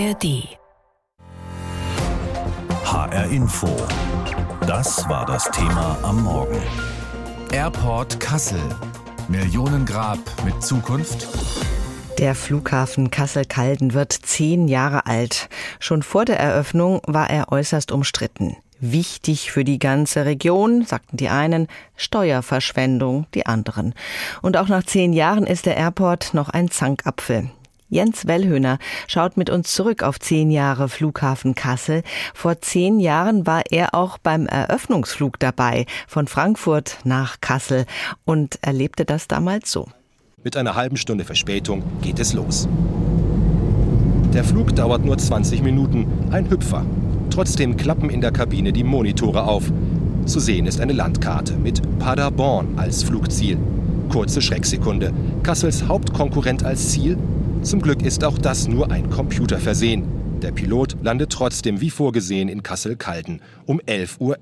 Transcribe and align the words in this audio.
ARD. 0.00 0.56
HR 2.84 3.24
Info. 3.26 3.68
Das 4.66 5.06
war 5.10 5.26
das 5.26 5.50
Thema 5.50 5.98
am 6.02 6.22
Morgen. 6.22 6.62
Airport 7.52 8.18
Kassel. 8.18 8.62
Millionengrab 9.28 10.18
mit 10.42 10.62
Zukunft? 10.62 11.28
Der 12.18 12.34
Flughafen 12.34 13.10
Kassel-Calden 13.10 13.92
wird 13.92 14.12
zehn 14.12 14.68
Jahre 14.68 15.04
alt. 15.04 15.50
Schon 15.80 16.02
vor 16.02 16.24
der 16.24 16.40
Eröffnung 16.40 17.02
war 17.06 17.28
er 17.28 17.52
äußerst 17.52 17.92
umstritten. 17.92 18.56
Wichtig 18.78 19.52
für 19.52 19.64
die 19.64 19.78
ganze 19.78 20.24
Region, 20.24 20.86
sagten 20.86 21.18
die 21.18 21.28
einen, 21.28 21.68
Steuerverschwendung 21.96 23.26
die 23.34 23.44
anderen. 23.44 23.92
Und 24.40 24.56
auch 24.56 24.68
nach 24.68 24.84
zehn 24.84 25.12
Jahren 25.12 25.46
ist 25.46 25.66
der 25.66 25.76
Airport 25.76 26.32
noch 26.32 26.48
ein 26.48 26.70
Zankapfel. 26.70 27.50
Jens 27.90 28.28
Wellhöhner 28.28 28.78
schaut 29.08 29.36
mit 29.36 29.50
uns 29.50 29.74
zurück 29.74 30.04
auf 30.04 30.20
zehn 30.20 30.52
Jahre 30.52 30.88
Flughafen 30.88 31.56
Kassel. 31.56 32.02
Vor 32.34 32.60
zehn 32.60 33.00
Jahren 33.00 33.48
war 33.48 33.64
er 33.68 33.96
auch 33.96 34.16
beim 34.16 34.46
Eröffnungsflug 34.46 35.40
dabei 35.40 35.86
von 36.06 36.28
Frankfurt 36.28 36.98
nach 37.02 37.40
Kassel 37.40 37.86
und 38.24 38.60
erlebte 38.62 39.04
das 39.04 39.26
damals 39.26 39.72
so. 39.72 39.88
Mit 40.44 40.56
einer 40.56 40.76
halben 40.76 40.96
Stunde 40.96 41.24
Verspätung 41.24 41.82
geht 42.00 42.20
es 42.20 42.32
los. 42.32 42.68
Der 44.32 44.44
Flug 44.44 44.76
dauert 44.76 45.04
nur 45.04 45.18
20 45.18 45.60
Minuten, 45.60 46.06
ein 46.30 46.48
Hüpfer. 46.48 46.86
Trotzdem 47.28 47.76
klappen 47.76 48.08
in 48.08 48.20
der 48.20 48.30
Kabine 48.30 48.72
die 48.72 48.84
Monitore 48.84 49.42
auf. 49.42 49.64
Zu 50.26 50.38
sehen 50.38 50.66
ist 50.66 50.80
eine 50.80 50.92
Landkarte 50.92 51.54
mit 51.54 51.82
Paderborn 51.98 52.78
als 52.78 53.02
Flugziel. 53.02 53.58
Kurze 54.10 54.40
Schrecksekunde. 54.40 55.12
Kassels 55.42 55.88
Hauptkonkurrent 55.88 56.64
als 56.64 56.90
Ziel 56.90 57.18
zum 57.62 57.82
Glück 57.82 58.02
ist 58.02 58.24
auch 58.24 58.38
das 58.38 58.68
nur 58.68 58.90
ein 58.90 59.10
Computer 59.10 59.58
versehen. 59.58 60.06
Der 60.40 60.52
Pilot 60.52 60.96
landet 61.02 61.30
trotzdem 61.30 61.80
wie 61.80 61.90
vorgesehen 61.90 62.48
in 62.48 62.62
Kassel-Calden 62.62 63.42
um 63.66 63.80
11.11 63.80 64.20
Uhr. 64.20 64.36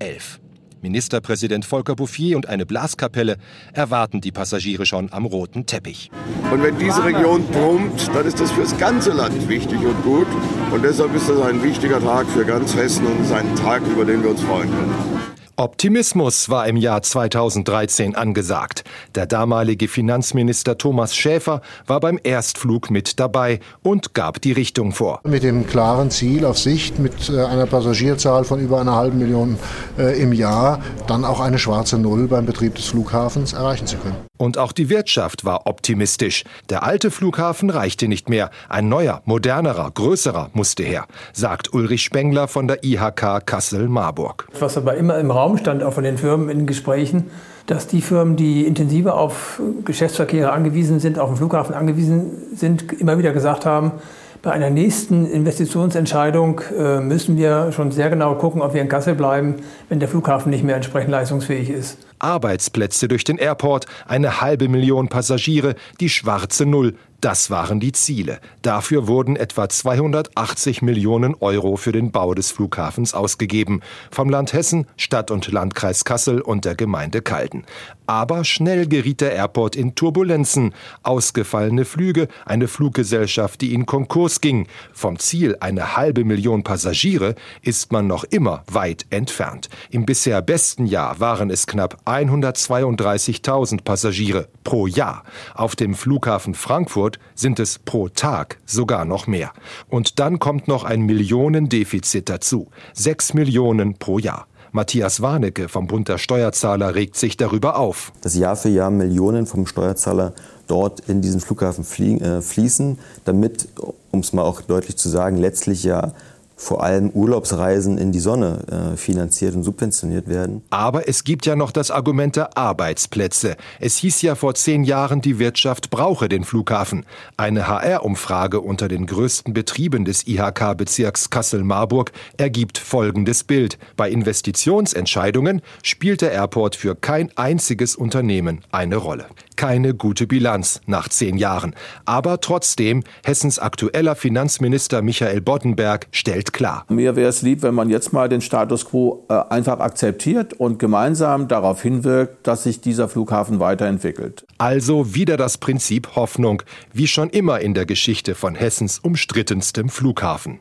Ministerpräsident 0.81 1.65
Volker 1.65 1.97
Bouffier 1.97 2.37
und 2.37 2.48
eine 2.48 2.65
Blaskapelle 2.65 3.37
erwarten 3.73 4.20
die 4.20 4.31
Passagiere 4.31 4.87
schon 4.87 5.12
am 5.12 5.27
roten 5.27 5.67
Teppich. 5.67 6.11
Und 6.53 6.62
wenn 6.62 6.78
diese 6.78 7.05
Region 7.05 7.45
brummt, 7.48 8.09
dann 8.15 8.27
ist 8.27 8.39
das 8.39 8.53
fürs 8.53 8.77
ganze 8.78 9.11
Land 9.11 9.48
wichtig 9.48 9.81
und 9.81 10.00
gut. 10.05 10.28
Und 10.71 10.84
deshalb 10.84 11.15
ist 11.15 11.28
das 11.28 11.41
ein 11.41 11.62
wichtiger 11.62 12.00
Tag 12.00 12.28
für 12.28 12.45
ganz 12.45 12.77
Hessen 12.77 13.06
und 13.06 13.21
es 13.21 13.27
ist 13.27 13.33
ein 13.33 13.56
Tag, 13.56 13.83
über 13.87 14.05
den 14.05 14.23
wir 14.23 14.31
uns 14.31 14.43
freuen 14.43 14.71
können. 14.71 15.18
Optimismus 15.61 16.48
war 16.51 16.69
im 16.69 16.77
Jahr 16.77 17.03
2013 17.03 18.14
angesagt. 18.14 18.84
Der 19.17 19.27
damalige 19.27 19.89
Finanzminister 19.89 20.78
Thomas 20.78 21.17
Schäfer 21.17 21.62
war 21.84 21.98
beim 21.98 22.20
Erstflug 22.23 22.92
mit 22.92 23.19
dabei 23.19 23.59
und 23.83 24.15
gab 24.15 24.41
die 24.41 24.53
Richtung 24.53 24.92
vor. 24.92 25.20
Mit 25.25 25.42
dem 25.42 25.67
klaren 25.67 26.12
Ziel 26.12 26.45
auf 26.45 26.61
Sicht, 26.61 27.00
mit 27.00 27.28
äh, 27.28 27.42
einer 27.42 27.67
Passagierzahl 27.67 28.45
von 28.45 28.61
über 28.61 28.81
einer 28.81 28.95
halben 28.95 29.19
Million 29.19 29.59
äh, 29.98 30.23
im 30.23 30.33
Jahr, 30.33 30.78
dann 31.09 31.25
auch 31.25 31.41
eine 31.41 31.59
schwarze 31.59 31.98
Null 31.98 32.28
beim 32.28 32.47
Betrieb 32.47 32.77
des 32.77 32.84
Flughafens 32.84 33.53
erreichen 33.53 33.89
zu 33.89 33.97
können. 33.97 34.28
Und 34.37 34.56
auch 34.56 34.70
die 34.70 34.89
Wirtschaft 34.89 35.45
war 35.45 35.67
optimistisch. 35.67 36.45
Der 36.70 36.84
alte 36.84 37.11
Flughafen 37.11 37.70
reichte 37.70 38.06
nicht 38.06 38.28
mehr. 38.28 38.50
Ein 38.69 38.89
neuer, 38.89 39.22
modernerer, 39.25 39.91
größerer 39.91 40.50
musste 40.53 40.84
her, 40.84 41.06
sagt 41.33 41.75
Ulrich 41.75 42.05
Spengler 42.05 42.47
von 42.47 42.69
der 42.69 42.84
IHK 42.84 43.45
Kassel-Marburg. 43.45 44.47
Was 44.61 44.77
aber 44.77 44.95
immer 44.95 45.19
im 45.19 45.33
Raum 45.33 45.48
stand, 45.57 45.83
auch 45.83 45.93
von 45.93 46.05
den 46.05 46.19
Firmen 46.19 46.49
in 46.49 46.67
Gesprächen, 46.67 47.31
dass 47.67 47.87
die 47.87 48.01
Firmen, 48.01 48.37
die 48.37 48.67
intensiver 48.67 49.15
auf 49.17 49.61
Geschäftsverkehre 49.85 50.53
angewiesen 50.53 51.01
sind, 51.01 51.19
auf 51.19 51.31
den 51.31 51.37
Flughafen 51.37 51.75
angewiesen 51.75 52.31
sind, 52.55 52.93
immer 52.93 53.19
wieder 53.19 53.33
gesagt 53.33 53.67
haben, 53.67 53.93
bei 54.41 54.53
einer 54.53 54.71
nächsten 54.71 55.27
Investitionsentscheidung 55.27 56.61
äh, 56.77 57.01
müssen 57.01 57.37
wir 57.37 57.73
schon 57.73 57.91
sehr 57.91 58.09
genau 58.09 58.37
gucken, 58.37 58.63
ob 58.63 58.73
wir 58.73 58.81
in 58.81 58.89
Kassel 58.89 59.15
bleiben, 59.15 59.57
wenn 59.89 59.99
der 59.99 60.09
Flughafen 60.09 60.50
nicht 60.50 60.62
mehr 60.62 60.77
entsprechend 60.77 61.11
leistungsfähig 61.11 61.71
ist. 61.71 61.99
Arbeitsplätze 62.21 63.09
durch 63.09 63.25
den 63.25 63.39
Airport, 63.39 63.87
eine 64.06 64.41
halbe 64.41 64.69
Million 64.69 65.09
Passagiere, 65.09 65.75
die 66.01 66.09
schwarze 66.09 66.67
Null. 66.67 66.95
Das 67.21 67.51
waren 67.51 67.81
die 67.81 67.91
Ziele. 67.91 68.39
Dafür 68.62 69.09
wurden 69.09 69.34
etwa 69.34 69.69
280 69.69 70.83
Millionen 70.83 71.34
Euro 71.41 71.75
für 71.75 71.91
den 71.91 72.12
Bau 72.12 72.33
des 72.33 72.53
Flughafens 72.53 73.12
ausgegeben. 73.12 73.81
Vom 74.12 74.31
Land 74.31 74.53
Hessen, 74.53 74.87
Stadt 74.97 75.33
und 75.33 75.51
Landkreis 75.51 76.05
Kassel 76.05 76.41
und 76.41 76.65
der 76.65 76.77
Gemeinde 76.77 77.21
Calden. 77.21 77.65
Aber 78.07 78.45
schnell 78.45 78.87
geriet 78.87 79.21
der 79.21 79.33
Airport 79.33 79.75
in 79.75 79.97
Turbulenzen. 79.97 80.75
Ausgefallene 81.03 81.84
Flüge, 81.84 82.28
eine 82.47 82.69
Fluggesellschaft, 82.69 83.61
die 83.62 83.75
in 83.75 83.84
Konkurs 83.84 84.41
ging. 84.41 84.69
Vom 84.93 85.19
Ziel 85.19 85.57
eine 85.59 85.97
halbe 85.97 86.25
Million 86.25 86.62
Passagiere 86.62 87.34
ist 87.62 87.91
man 87.91 88.07
noch 88.07 88.23
immer 88.25 88.62
weit 88.71 89.07
entfernt. 89.11 89.69
Im 89.91 90.07
bisher 90.07 90.41
besten 90.41 90.87
Jahr 90.87 91.19
waren 91.19 91.51
es 91.51 91.67
knapp 91.67 91.99
132.000 92.07 93.83
Passagiere 93.83 94.49
pro 94.62 94.87
Jahr. 94.87 95.25
Auf 95.55 95.75
dem 95.75 95.95
Flughafen 95.95 96.55
Frankfurt 96.55 97.08
sind 97.35 97.61
es 97.61 97.79
pro 97.79 98.09
Tag 98.09 98.59
sogar 98.67 99.05
noch 99.05 99.27
mehr. 99.27 99.53
Und 99.89 100.19
dann 100.19 100.39
kommt 100.39 100.69
noch 100.69 100.85
ein 100.85 101.03
Millionendefizit 101.03 102.29
dazu. 102.29 102.69
Sechs 102.93 103.33
Millionen 103.33 103.95
pro 103.99 104.19
Jahr. 104.19 104.47
Matthias 104.73 105.23
Warnecke 105.23 105.69
vom 105.69 105.87
Bund 105.87 106.09
der 106.09 106.19
Steuerzahler 106.19 106.95
regt 106.95 107.17
sich 107.17 107.37
darüber 107.37 107.79
auf. 107.79 108.13
Dass 108.21 108.37
Jahr 108.37 108.57
für 108.57 108.69
Jahr 108.69 108.91
Millionen 108.91 109.47
vom 109.47 109.67
Steuerzahler 109.67 110.35
dort 110.67 111.01
in 111.09 111.23
diesen 111.23 111.41
Flughafen 111.41 111.85
äh, 112.21 112.43
fließen, 112.43 112.99
damit, 113.25 113.69
um 114.11 114.21
es 114.21 114.33
mal 114.33 114.43
auch 114.43 114.61
deutlich 114.61 114.97
zu 114.97 115.09
sagen, 115.09 115.39
letztlich 115.39 115.85
ja 115.85 116.13
vor 116.59 116.83
allem 116.83 117.11
Urlaubsreisen 117.11 117.99
in 117.99 118.11
die 118.11 118.19
Sonne 118.19 118.93
äh, 118.93 118.97
finanziert 118.97 119.55
und 119.55 119.63
subventioniert 119.63 120.29
werden. 120.29 120.63
Aber 120.71 121.09
es 121.09 121.23
gibt 121.23 121.47
ja 121.47 121.55
noch 121.55 121.71
das 121.71 121.93
Argument 121.93 122.35
der 122.35 122.59
Arbeitsplätze. 122.59 123.57
Es 123.79 123.97
hieß 123.99 124.23
ja 124.23 124.35
vor 124.35 124.55
zehn 124.57 124.83
Jahren, 124.83 125.21
die 125.21 125.39
Wirtschaft 125.39 125.89
brauche 125.91 126.29
den 126.29 126.43
Flughafen. 126.43 127.07
Eine 127.37 127.69
HR-Umfrage 127.69 128.61
unter 128.61 128.89
den 128.89 129.07
größten 129.07 129.55
Betrieben 129.55 130.05
des 130.05 130.27
IHK-Bezirks 130.27 131.31
Kassel-Marburg 131.31 132.11
ergibt 132.37 132.79
folgendes 132.79 133.45
Bild. 133.45 133.79
Bei 133.97 134.11
Investitionsentscheidungen 134.11 135.63
spielt 135.85 136.23
der 136.23 136.33
Airport 136.33 136.75
für 136.75 136.97
kein 136.97 137.31
einziges 137.37 137.95
Unternehmen 137.95 138.63
eine 138.73 138.97
Rolle. 138.97 139.27
Keine 139.55 139.95
gute 139.95 140.27
Bilanz 140.27 140.81
nach 140.87 141.09
zehn 141.09 141.37
Jahren. 141.37 141.75
Aber 142.05 142.41
trotzdem, 142.41 143.05
Hessens 143.25 143.61
aktueller 143.61 144.17
Finanzminister 144.17 145.03
Michael 145.03 145.41
Boddenberg 145.41 146.07
stellt 146.11 146.47
nicht 146.48 146.53
klar. 146.54 146.84
Mir 146.88 147.14
wäre 147.14 147.28
es 147.28 147.42
lieb, 147.42 147.62
wenn 147.62 147.75
man 147.75 147.91
jetzt 147.91 148.12
mal 148.12 148.28
den 148.28 148.41
Status 148.41 148.86
quo 148.86 149.25
äh, 149.28 149.34
einfach 149.50 149.81
akzeptiert 149.81 150.54
und 150.54 150.78
gemeinsam 150.78 151.47
darauf 151.47 151.82
hinwirkt, 151.82 152.47
dass 152.47 152.62
sich 152.62 152.81
dieser 152.81 153.09
Flughafen 153.09 153.60
weiterentwickelt. 153.60 154.47
Also 154.56 155.14
wieder 155.14 155.36
das 155.36 155.59
Prinzip 155.59 156.16
Hoffnung, 156.16 156.62
wie 156.92 157.06
schon 157.06 157.28
immer 157.31 157.60
in 157.60 157.75
der 157.75 157.84
Geschichte 157.84 158.34
von 158.34 158.54
Hessens 158.54 158.98
umstrittenstem 158.98 159.91
Flughafen. 159.91 160.60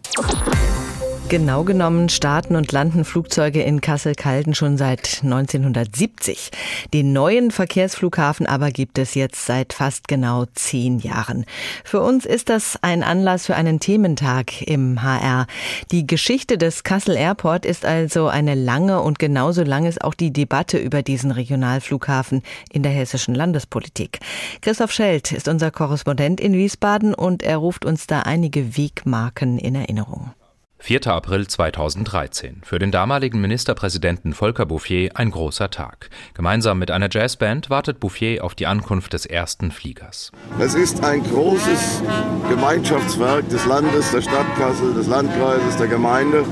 Genau 1.29 1.65
genommen 1.65 2.07
starten 2.07 2.55
und 2.55 2.71
landen 2.71 3.03
Flugzeuge 3.03 3.61
in 3.61 3.81
Kassel-Calden 3.81 4.55
schon 4.55 4.77
seit 4.77 5.19
1970. 5.23 6.51
Den 6.93 7.11
neuen 7.11 7.51
Verkehrsflughafen 7.51 8.47
aber 8.47 8.71
gibt 8.71 8.97
es 8.97 9.13
jetzt 9.13 9.45
seit 9.45 9.73
fast 9.73 10.07
genau 10.07 10.45
zehn 10.53 10.99
Jahren. 10.99 11.43
Für 11.83 11.99
uns 11.99 12.25
ist 12.25 12.47
das 12.47 12.79
ein 12.81 13.03
Anlass 13.03 13.45
für 13.45 13.55
einen 13.55 13.81
Thementag 13.81 14.61
im 14.61 15.03
HR. 15.03 15.47
Die 15.91 16.07
Geschichte 16.07 16.57
des 16.57 16.85
Kassel 16.85 17.17
Airport 17.17 17.65
ist 17.65 17.83
also 17.83 18.27
eine 18.27 18.55
lange 18.55 19.01
und 19.01 19.19
genauso 19.19 19.63
lang 19.63 19.85
ist 19.85 20.01
auch 20.01 20.13
die 20.13 20.31
Debatte 20.31 20.77
über 20.77 21.03
diesen 21.03 21.31
Regionalflughafen 21.31 22.41
in 22.71 22.83
der 22.83 22.93
hessischen 22.93 23.35
Landespolitik. 23.35 24.19
Christoph 24.61 24.93
Schelt 24.93 25.33
ist 25.33 25.49
unser 25.49 25.71
Korrespondent 25.71 26.39
in 26.39 26.53
Wiesbaden 26.53 27.13
und 27.13 27.43
er 27.43 27.57
ruft 27.57 27.83
uns 27.83 28.07
da 28.07 28.21
einige 28.21 28.77
Wegmarken 28.77 29.59
in 29.59 29.75
Erinnerung. 29.75 30.31
4. 30.79 31.07
April 31.07 31.47
2013. 31.47 32.61
Für 32.63 32.77
den 32.77 32.91
damaligen 32.91 33.41
Ministerpräsidenten 33.41 34.33
Volker 34.33 34.65
Bouffier 34.65 35.09
ein 35.15 35.31
großer 35.31 35.71
Tag. 35.71 36.09
Gemeinsam 36.35 36.77
mit 36.77 36.91
einer 36.91 37.09
Jazzband 37.11 37.69
wartet 37.69 37.99
Bouffier 37.99 38.43
auf 38.43 38.53
die 38.53 38.67
Ankunft 38.67 39.13
des 39.13 39.25
ersten 39.25 39.71
Fliegers. 39.71 40.31
Es 40.59 40.75
ist 40.75 41.03
ein 41.03 41.23
großes 41.23 42.03
Gemeinschaftswerk 42.47 43.49
des 43.49 43.65
Landes, 43.65 44.11
der 44.11 44.21
Stadt 44.21 44.55
Kassel, 44.55 44.93
des 44.93 45.07
Landkreises, 45.07 45.77
der 45.77 45.87
Gemeinde. 45.87 46.45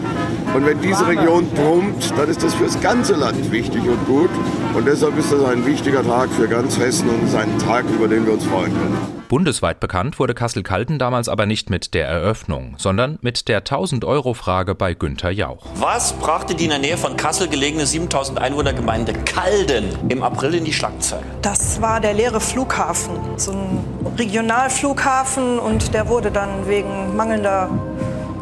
Und 0.54 0.66
wenn 0.66 0.82
diese 0.82 1.08
Region 1.08 1.48
brummt, 1.52 2.12
dann 2.18 2.28
ist 2.28 2.44
das 2.44 2.56
für 2.56 2.66
das 2.66 2.82
ganze 2.82 3.14
Land 3.14 3.52
wichtig 3.52 3.84
und 3.84 4.06
gut. 4.06 4.32
Und 4.74 4.88
deshalb 4.88 5.18
ist 5.18 5.32
das 5.32 5.44
ein 5.44 5.66
wichtiger 5.66 6.04
Tag 6.04 6.30
für 6.32 6.48
ganz 6.48 6.80
Hessen 6.80 7.10
und 7.10 7.24
ist 7.24 7.36
ein 7.36 7.60
Tag, 7.60 7.86
über 7.90 8.08
den 8.08 8.26
wir 8.26 8.34
uns 8.34 8.46
freuen 8.46 8.74
können. 8.74 9.25
Bundesweit 9.28 9.80
bekannt 9.80 10.20
wurde 10.20 10.34
Kassel-Calden 10.34 11.00
damals 11.00 11.30
aber 11.30 11.46
nicht 11.46 11.70
mit 11.70 11.94
der 11.94 12.08
Eröffnung, 12.08 12.76
sondern 12.78 13.18
mit 13.22 13.48
der 13.48 13.64
1000-Euro-Frage 13.64 14.76
bei 14.76 14.94
Günter 14.94 15.32
Jauch. 15.32 15.66
Was 15.76 16.14
brachte 16.14 16.56
die 16.56 16.66
in 16.66 16.70
der 16.70 16.80
Nähe 16.80 16.98
von 16.98 17.18
Kassel 17.18 17.48
gelegene 17.48 17.86
7000 17.86 18.40
Einwohnergemeinde 18.40 19.14
Calden 19.14 19.86
im 20.10 20.24
April 20.24 20.56
in 20.56 20.66
die 20.66 20.74
Schlagzeilen? 20.74 21.26
Das 21.42 21.82
war 21.82 22.00
der 22.00 22.14
leere 22.14 22.40
Flughafen, 22.40 23.16
so 23.38 23.52
ein 23.52 23.84
Regionalflughafen 24.18 25.60
und 25.60 25.94
der 25.94 26.08
wurde 26.08 26.32
dann 26.32 26.68
wegen 26.68 27.16
mangelnder 27.16 27.70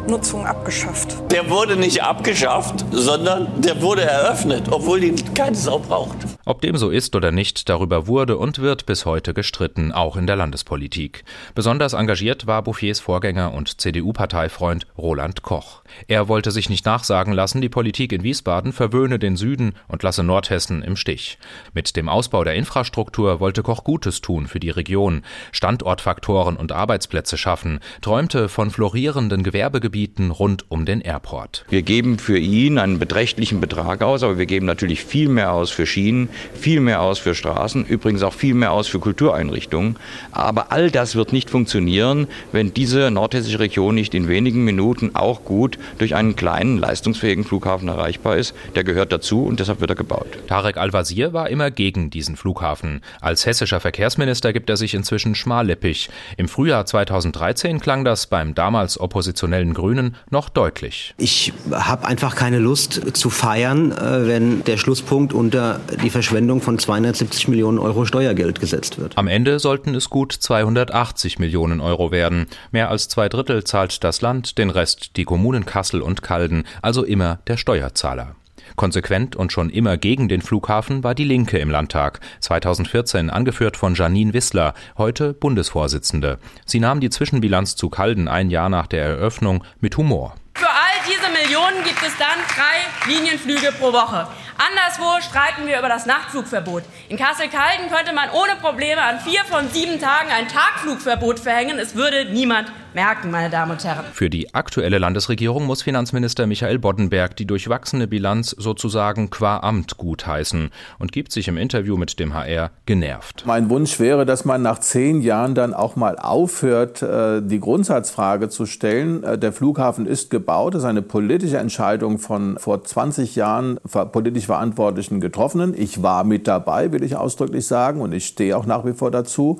Nutzung 0.06 0.46
abgeschafft. 0.46 1.16
Der 1.30 1.48
wurde 1.48 1.76
nicht 1.76 2.02
abgeschafft, 2.02 2.84
sondern 2.90 3.48
der 3.60 3.80
wurde 3.80 4.02
eröffnet, 4.02 4.66
obwohl 4.70 5.02
ihn 5.02 5.34
keine 5.34 5.56
Sau 5.56 5.78
braucht. 5.78 6.33
Ob 6.46 6.60
dem 6.60 6.76
so 6.76 6.90
ist 6.90 7.16
oder 7.16 7.32
nicht, 7.32 7.70
darüber 7.70 8.06
wurde 8.06 8.36
und 8.36 8.58
wird 8.58 8.84
bis 8.84 9.06
heute 9.06 9.32
gestritten, 9.32 9.92
auch 9.92 10.16
in 10.16 10.26
der 10.26 10.36
Landespolitik. 10.36 11.24
Besonders 11.54 11.94
engagiert 11.94 12.46
war 12.46 12.62
Bouffiers 12.62 13.00
Vorgänger 13.00 13.54
und 13.54 13.80
CDU-Parteifreund 13.80 14.86
Roland 14.98 15.40
Koch. 15.42 15.82
Er 16.06 16.28
wollte 16.28 16.50
sich 16.50 16.68
nicht 16.68 16.84
nachsagen 16.84 17.32
lassen, 17.32 17.62
die 17.62 17.70
Politik 17.70 18.12
in 18.12 18.22
Wiesbaden 18.22 18.72
verwöhne 18.72 19.18
den 19.18 19.36
Süden 19.36 19.74
und 19.88 20.02
lasse 20.02 20.22
Nordhessen 20.22 20.82
im 20.82 20.96
Stich. 20.96 21.38
Mit 21.72 21.96
dem 21.96 22.10
Ausbau 22.10 22.44
der 22.44 22.54
Infrastruktur 22.54 23.40
wollte 23.40 23.62
Koch 23.62 23.82
Gutes 23.82 24.20
tun 24.20 24.46
für 24.46 24.60
die 24.60 24.70
Region, 24.70 25.22
Standortfaktoren 25.52 26.56
und 26.56 26.72
Arbeitsplätze 26.72 27.38
schaffen, 27.38 27.80
träumte 28.02 28.50
von 28.50 28.70
florierenden 28.70 29.44
Gewerbegebieten 29.44 30.30
rund 30.30 30.70
um 30.70 30.84
den 30.84 31.00
Airport. 31.00 31.64
Wir 31.70 31.82
geben 31.82 32.18
für 32.18 32.38
ihn 32.38 32.78
einen 32.78 32.98
beträchtlichen 32.98 33.60
Betrag 33.60 34.02
aus, 34.02 34.22
aber 34.22 34.36
wir 34.36 34.46
geben 34.46 34.66
natürlich 34.66 35.04
viel 35.04 35.30
mehr 35.30 35.52
aus 35.52 35.70
für 35.70 35.86
Schienen, 35.86 36.28
viel 36.54 36.80
mehr 36.80 37.02
aus 37.02 37.18
für 37.18 37.34
Straßen, 37.34 37.84
übrigens 37.84 38.22
auch 38.22 38.34
viel 38.34 38.54
mehr 38.54 38.72
aus 38.72 38.86
für 38.88 38.98
Kultureinrichtungen. 38.98 39.96
Aber 40.32 40.72
all 40.72 40.90
das 40.90 41.14
wird 41.14 41.32
nicht 41.32 41.50
funktionieren, 41.50 42.26
wenn 42.52 42.74
diese 42.74 43.10
nordhessische 43.10 43.58
Region 43.58 43.94
nicht 43.94 44.14
in 44.14 44.28
wenigen 44.28 44.64
Minuten 44.64 45.14
auch 45.14 45.44
gut 45.44 45.78
durch 45.98 46.14
einen 46.14 46.36
kleinen, 46.36 46.78
leistungsfähigen 46.78 47.44
Flughafen 47.44 47.88
erreichbar 47.88 48.36
ist. 48.36 48.54
Der 48.74 48.84
gehört 48.84 49.12
dazu 49.12 49.44
und 49.44 49.60
deshalb 49.60 49.80
wird 49.80 49.90
er 49.90 49.96
gebaut. 49.96 50.26
Tarek 50.48 50.76
Al-Wazir 50.76 51.32
war 51.32 51.48
immer 51.50 51.70
gegen 51.70 52.10
diesen 52.10 52.36
Flughafen. 52.36 53.02
Als 53.20 53.46
hessischer 53.46 53.80
Verkehrsminister 53.80 54.52
gibt 54.52 54.70
er 54.70 54.76
sich 54.76 54.94
inzwischen 54.94 55.34
schmallippig. 55.34 56.08
Im 56.36 56.48
Frühjahr 56.48 56.86
2013 56.86 57.80
klang 57.80 58.04
das 58.04 58.26
beim 58.26 58.54
damals 58.54 58.98
oppositionellen 58.98 59.74
Grünen 59.74 60.16
noch 60.30 60.48
deutlich. 60.48 61.14
Ich 61.18 61.52
habe 61.70 62.06
einfach 62.06 62.34
keine 62.36 62.58
Lust 62.58 63.16
zu 63.16 63.30
feiern, 63.30 63.92
äh, 63.92 64.26
wenn 64.26 64.64
der 64.64 64.76
Schlusspunkt 64.76 65.32
unter 65.32 65.80
die 66.02 66.10
Verschwendung 66.24 66.62
von 66.62 66.78
270 66.78 67.48
Millionen 67.48 67.78
Euro 67.78 68.06
Steuergeld 68.06 68.58
gesetzt 68.58 68.98
wird. 68.98 69.18
Am 69.18 69.28
Ende 69.28 69.58
sollten 69.58 69.94
es 69.94 70.08
gut 70.08 70.32
280 70.32 71.38
Millionen 71.38 71.82
Euro 71.82 72.12
werden. 72.12 72.46
Mehr 72.70 72.88
als 72.88 73.10
zwei 73.10 73.28
Drittel 73.28 73.62
zahlt 73.64 74.02
das 74.02 74.22
Land, 74.22 74.56
den 74.56 74.70
Rest 74.70 75.18
die 75.18 75.24
Kommunen 75.24 75.66
Kassel 75.66 76.00
und 76.00 76.22
Calden, 76.22 76.64
also 76.80 77.04
immer 77.04 77.40
der 77.46 77.58
Steuerzahler. 77.58 78.36
Konsequent 78.74 79.36
und 79.36 79.52
schon 79.52 79.68
immer 79.68 79.98
gegen 79.98 80.30
den 80.30 80.40
Flughafen 80.40 81.04
war 81.04 81.14
die 81.14 81.24
Linke 81.24 81.58
im 81.58 81.68
Landtag, 81.68 82.20
2014 82.40 83.28
angeführt 83.28 83.76
von 83.76 83.94
Janine 83.94 84.32
Wissler, 84.32 84.72
heute 84.96 85.34
Bundesvorsitzende. 85.34 86.38
Sie 86.64 86.80
nahm 86.80 87.00
die 87.00 87.10
Zwischenbilanz 87.10 87.76
zu 87.76 87.90
Calden 87.90 88.28
ein 88.28 88.48
Jahr 88.48 88.70
nach 88.70 88.86
der 88.86 89.04
Eröffnung 89.04 89.62
mit 89.78 89.98
Humor. 89.98 90.36
Für 90.54 90.70
all 90.70 90.94
diese 91.04 91.30
Millionen 91.30 91.84
gibt 91.84 92.00
es 92.02 92.16
dann 92.16 92.38
drei 92.48 93.12
Linienflüge 93.12 93.72
pro 93.78 93.92
Woche. 93.92 94.26
Anderswo 94.56 95.20
streiten 95.20 95.66
wir 95.66 95.78
über 95.78 95.88
das 95.88 96.06
Nachtflugverbot. 96.06 96.84
In 97.08 97.16
Kassel-Calden 97.16 97.90
könnte 97.90 98.14
man 98.14 98.30
ohne 98.30 98.54
Probleme 98.60 99.02
an 99.02 99.18
vier 99.18 99.44
von 99.44 99.68
sieben 99.68 100.00
Tagen 100.00 100.30
ein 100.30 100.46
Tagflugverbot 100.46 101.40
verhängen. 101.40 101.78
Es 101.78 101.96
würde 101.96 102.26
niemand 102.32 102.70
merken, 102.94 103.32
meine 103.32 103.50
Damen 103.50 103.72
und 103.72 103.84
Herren. 103.84 104.04
Für 104.12 104.30
die 104.30 104.54
aktuelle 104.54 104.98
Landesregierung 104.98 105.66
muss 105.66 105.82
Finanzminister 105.82 106.46
Michael 106.46 106.78
Boddenberg 106.78 107.36
die 107.36 107.46
durchwachsene 107.46 108.06
Bilanz 108.06 108.50
sozusagen 108.50 109.30
qua 109.30 109.58
Amt 109.58 109.96
gutheißen 109.96 110.70
und 111.00 111.12
gibt 111.12 111.32
sich 111.32 111.48
im 111.48 111.56
Interview 111.56 111.96
mit 111.96 112.20
dem 112.20 112.34
HR 112.34 112.70
genervt. 112.86 113.42
Mein 113.46 113.68
Wunsch 113.70 113.98
wäre, 113.98 114.24
dass 114.24 114.44
man 114.44 114.62
nach 114.62 114.78
zehn 114.78 115.20
Jahren 115.20 115.56
dann 115.56 115.74
auch 115.74 115.96
mal 115.96 116.16
aufhört, 116.16 117.02
äh, 117.02 117.42
die 117.42 117.58
Grundsatzfrage 117.58 118.48
zu 118.48 118.66
stellen. 118.66 119.24
Äh, 119.24 119.38
der 119.38 119.52
Flughafen 119.52 120.06
ist 120.06 120.30
gebaut, 120.30 120.74
das 120.74 120.82
ist 120.82 120.88
eine 120.88 121.02
politische 121.02 121.58
Entscheidung 121.58 122.18
von 122.18 122.58
vor 122.58 122.84
20 122.84 123.34
Jahren 123.34 123.80
politisch 124.12 124.43
Verantwortlichen 124.46 125.20
getroffenen. 125.20 125.74
Ich 125.76 126.02
war 126.02 126.24
mit 126.24 126.46
dabei, 126.46 126.92
will 126.92 127.02
ich 127.02 127.16
ausdrücklich 127.16 127.66
sagen, 127.66 128.00
und 128.00 128.12
ich 128.12 128.26
stehe 128.26 128.56
auch 128.56 128.66
nach 128.66 128.84
wie 128.84 128.92
vor 128.92 129.10
dazu. 129.10 129.58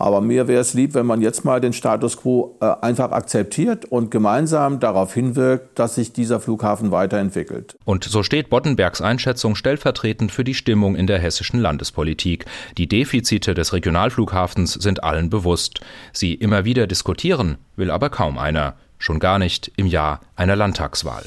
Aber 0.00 0.22
mir 0.22 0.48
wäre 0.48 0.62
es 0.62 0.72
lieb, 0.72 0.94
wenn 0.94 1.04
man 1.04 1.20
jetzt 1.20 1.44
mal 1.44 1.60
den 1.60 1.74
Status 1.74 2.16
quo 2.16 2.56
äh, 2.62 2.72
einfach 2.80 3.12
akzeptiert 3.12 3.84
und 3.84 4.10
gemeinsam 4.10 4.80
darauf 4.80 5.12
hinwirkt, 5.12 5.78
dass 5.78 5.96
sich 5.96 6.14
dieser 6.14 6.40
Flughafen 6.40 6.90
weiterentwickelt. 6.90 7.76
Und 7.84 8.04
so 8.04 8.22
steht 8.22 8.48
Boddenbergs 8.48 9.02
Einschätzung 9.02 9.56
stellvertretend 9.56 10.32
für 10.32 10.42
die 10.42 10.54
Stimmung 10.54 10.96
in 10.96 11.06
der 11.06 11.18
hessischen 11.18 11.60
Landespolitik. 11.60 12.46
Die 12.78 12.88
Defizite 12.88 13.52
des 13.52 13.74
Regionalflughafens 13.74 14.72
sind 14.72 15.04
allen 15.04 15.28
bewusst. 15.28 15.80
Sie 16.14 16.32
immer 16.32 16.64
wieder 16.64 16.86
diskutieren, 16.86 17.58
will 17.76 17.90
aber 17.90 18.08
kaum 18.08 18.38
einer. 18.38 18.76
Schon 18.96 19.18
gar 19.18 19.38
nicht 19.38 19.70
im 19.76 19.84
Jahr 19.84 20.20
einer 20.34 20.56
Landtagswahl. 20.56 21.24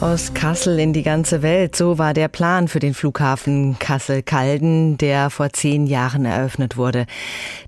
Aus 0.00 0.32
Kassel 0.32 0.78
in 0.78 0.94
die 0.94 1.02
ganze 1.02 1.42
Welt, 1.42 1.76
so 1.76 1.98
war 1.98 2.14
der 2.14 2.28
Plan 2.28 2.68
für 2.68 2.78
den 2.78 2.94
Flughafen 2.94 3.78
Kassel-Calden, 3.78 4.96
der 4.96 5.28
vor 5.28 5.50
zehn 5.50 5.86
Jahren 5.86 6.24
eröffnet 6.24 6.78
wurde. 6.78 7.04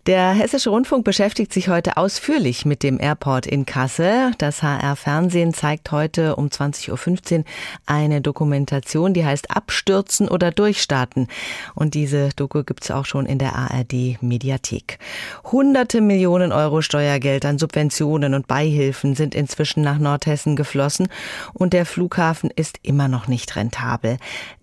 Der 0.06 0.32
Hessische 0.32 0.70
Rundfunk 0.70 1.04
beschäftigt 1.04 1.52
sich 1.52 1.68
heute 1.68 1.96
ausführlich 1.96 2.64
mit 2.64 2.82
dem 2.82 3.00
Airport 3.00 3.46
in 3.46 3.66
Kassel. 3.66 4.32
Das 4.38 4.62
HR 4.62 4.96
Fernsehen 4.96 5.54
zeigt 5.54 5.92
heute 5.92 6.36
um 6.36 6.48
20.15 6.48 7.38
Uhr 7.38 7.44
eine 7.86 8.20
Dokumentation, 8.20 9.14
die 9.14 9.24
heißt 9.24 9.50
Abstürzen 9.50 10.28
oder 10.28 10.50
Durchstarten. 10.50 11.28
Und 11.74 11.94
diese 11.94 12.30
Doku 12.34 12.64
gibt's 12.64 12.90
auch 12.90 13.04
schon 13.04 13.26
in 13.26 13.38
der 13.38 13.54
ARD 13.54 14.20
Mediathek. 14.20 14.98
Hunderte 15.44 16.00
Millionen 16.00 16.52
Euro 16.52 16.82
Steuergeld 16.82 17.44
an 17.44 17.58
Subventionen 17.58 18.34
und 18.34 18.48
Beihilfen 18.48 19.14
sind 19.14 19.34
inzwischen 19.34 19.82
nach 19.82 19.98
Nordhessen 19.98 20.56
geflossen 20.56 21.08
und 21.54 21.72
der 21.72 21.86
Flughafen 21.86 22.12
Flughafen 22.12 22.50
ist 22.50 22.78
immer 22.82 23.08
noch 23.08 23.28
nicht 23.28 23.56
rentabel. 23.56 24.16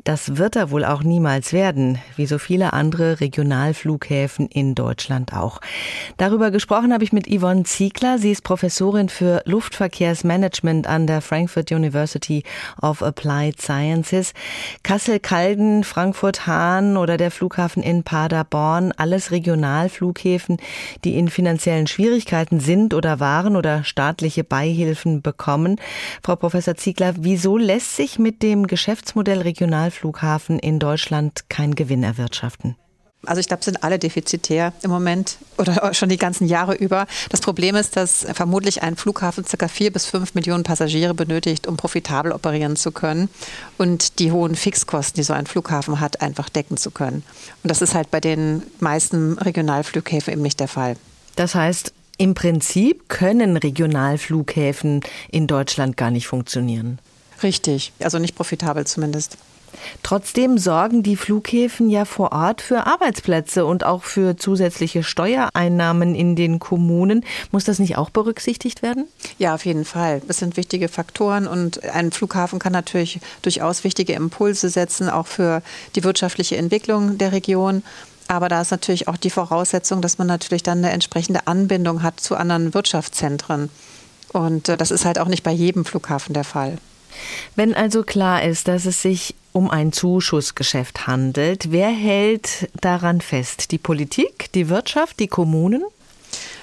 Das 0.04 0.38
wird 0.38 0.56
er 0.56 0.72
wohl 0.72 0.84
auch 0.86 1.04
niemals 1.04 1.54
werden, 1.54 2.00
wie 2.16 2.26
so 2.26 2.38
viele 2.38 2.74
andere 2.74 3.22
Regionalflughäfen 3.22 4.48
in 4.48 4.76
Deutschland 4.76 5.29
auch. 5.34 5.62
Darüber 6.18 6.52
gesprochen 6.52 6.94
habe 6.94 7.04
ich 7.04 7.14
mit 7.14 7.28
Yvonne 7.28 7.64
Ziegler. 7.64 8.18
Sie 8.18 8.32
ist 8.32 8.44
Professorin 8.44 9.10
für 9.10 9.42
Luftverkehrsmanagement 9.46 10.88
an 10.88 11.08
der 11.08 11.22
Frankfurt 11.22 11.72
University 11.72 12.44
of 12.82 13.02
Applied 13.02 13.62
Sciences. 13.62 14.34
Kassel-Calden, 14.84 15.84
Frankfurt-Hahn 15.84 16.98
oder 16.98 17.18
der 17.18 17.32
Flughafen 17.32 17.82
in 17.84 18.04
Paderborn, 18.04 18.92
alles 18.98 19.32
Regionalflughäfen, 19.32 20.58
die 21.04 21.18
in 21.18 21.30
finanziellen 21.30 21.88
Schwierigkeiten 21.88 22.60
sind 22.60 22.94
oder 22.94 23.20
waren 23.20 23.56
oder 23.56 23.84
staatliche 23.84 24.44
Beihilfen 24.44 25.22
bekommen. 25.22 25.80
Frau 26.24 26.36
Professor 26.36 26.76
Ziegler, 26.76 27.14
wieso 27.18 27.58
lässt 27.58 27.96
sich 27.96 28.20
mit 28.20 28.44
dem 28.44 28.68
Geschäftsmodell 28.68 29.42
Regionalflughafen 29.42 30.10
Flughafen 30.10 30.60
in 30.60 30.80
Deutschland 30.80 31.50
keinen 31.50 31.76
Gewinn 31.76 32.04
erwirtschaften? 32.04 32.76
Also 33.26 33.42
ich 33.42 33.48
glaube, 33.48 33.64
sind 33.64 33.84
alle 33.84 34.00
defizitär 34.00 34.72
im 34.82 34.92
Moment 34.92 35.38
oder 35.58 35.94
schon 35.94 36.08
die 36.08 36.18
ganzen 36.18 36.48
Jahre 36.48 36.74
über. 36.76 37.06
Das 37.30 37.42
Problem 37.42 37.76
ist, 37.76 37.98
dass 37.98 38.26
vermutlich 38.34 38.82
ein 38.82 38.96
Flughafen 38.96 39.44
ca. 39.44 39.68
vier 39.68 39.92
bis 39.92 40.06
fünf 40.06 40.36
Millionen 40.36 40.64
Passagiere 40.64 41.14
benötigt, 41.14 41.68
um 41.68 41.76
profitabel 41.76 42.32
operieren 42.32 42.78
zu 42.78 42.92
können 42.92 43.28
und 43.78 44.20
die 44.20 44.32
hohen 44.32 44.56
Fixkosten, 44.56 45.18
die 45.18 45.24
so 45.24 45.34
ein 45.34 45.48
Flughafen 45.48 46.00
hat, 46.00 46.22
einfach 46.22 46.48
decken 46.48 46.78
zu 46.78 46.92
können. 46.92 47.24
Und 47.62 47.70
das 47.70 47.82
ist 47.82 47.94
halt 47.94 48.10
bei 48.10 48.22
den 48.22 48.64
meisten 48.80 49.38
Regionalflughäfen 49.38 50.32
eben 50.32 50.42
nicht 50.42 50.62
der 50.62 50.70
Fall. 50.70 50.96
Das 51.36 51.56
heißt, 51.56 51.92
im 52.18 52.36
Prinzip 52.36 53.10
können 53.10 53.58
Regionalflughäfen 53.58 55.02
in 55.30 55.48
Deutschland 55.48 55.98
gar 55.98 56.12
nicht 56.12 56.28
funktionieren. 56.28 57.00
Richtig, 57.44 57.94
also 58.00 58.20
nicht 58.20 58.36
profitabel 58.36 58.86
zumindest. 58.86 59.38
Trotzdem 60.04 60.58
sorgen 60.58 61.04
die 61.04 61.16
Flughäfen 61.16 61.90
ja 61.90 62.06
vor 62.06 62.32
Ort 62.32 62.62
für 62.62 62.86
Arbeitsplätze 62.86 63.66
und 63.66 63.84
auch 63.84 64.04
für 64.04 64.38
zusätzliche 64.38 65.04
Steuereinnahmen 65.04 66.16
in 66.16 66.36
den 66.36 66.60
Kommunen. 66.60 67.26
Muss 67.52 67.66
das 67.66 67.80
nicht 67.80 67.98
auch 67.98 68.10
berücksichtigt 68.10 68.82
werden? 68.82 69.08
Ja, 69.38 69.56
auf 69.56 69.66
jeden 69.66 69.86
Fall. 69.86 70.22
Das 70.28 70.38
sind 70.38 70.58
wichtige 70.58 70.88
Faktoren 70.88 71.48
und 71.48 71.84
ein 71.84 72.12
Flughafen 72.12 72.60
kann 72.60 72.74
natürlich 72.74 73.20
durchaus 73.42 73.84
wichtige 73.84 74.14
Impulse 74.14 74.70
setzen, 74.70 75.10
auch 75.10 75.28
für 75.28 75.62
die 75.96 76.04
wirtschaftliche 76.04 76.58
Entwicklung 76.58 77.18
der 77.18 77.32
Region. 77.32 77.84
Aber 78.28 78.48
da 78.48 78.62
ist 78.62 78.72
natürlich 78.72 79.08
auch 79.08 79.18
die 79.18 79.32
Voraussetzung, 79.32 80.02
dass 80.02 80.20
man 80.20 80.28
natürlich 80.28 80.62
dann 80.62 80.78
eine 80.80 80.92
entsprechende 80.92 81.48
Anbindung 81.48 82.04
hat 82.04 82.20
zu 82.20 82.36
anderen 82.36 82.76
Wirtschaftszentren. 82.76 83.70
Und 84.32 84.70
äh, 84.70 84.78
das 84.78 84.92
ist 84.92 85.06
halt 85.06 85.18
auch 85.18 85.28
nicht 85.28 85.44
bei 85.44 85.52
jedem 85.52 85.84
Flughafen 85.84 86.34
der 86.34 86.44
Fall. 86.44 86.78
Wenn 87.56 87.74
also 87.74 88.04
klar 88.04 88.44
ist, 88.44 88.68
dass 88.68 88.86
es 88.86 89.02
sich 89.02 89.36
um 89.52 89.70
ein 89.70 89.92
Zuschussgeschäft 89.92 91.08
handelt, 91.08 91.72
wer 91.72 91.90
hält 91.90 92.70
daran 92.82 93.22
fest? 93.22 93.72
Die 93.72 93.78
Politik, 93.78 94.52
die 94.54 94.70
Wirtschaft, 94.70 95.20
die 95.20 95.28
Kommunen? 95.28 95.84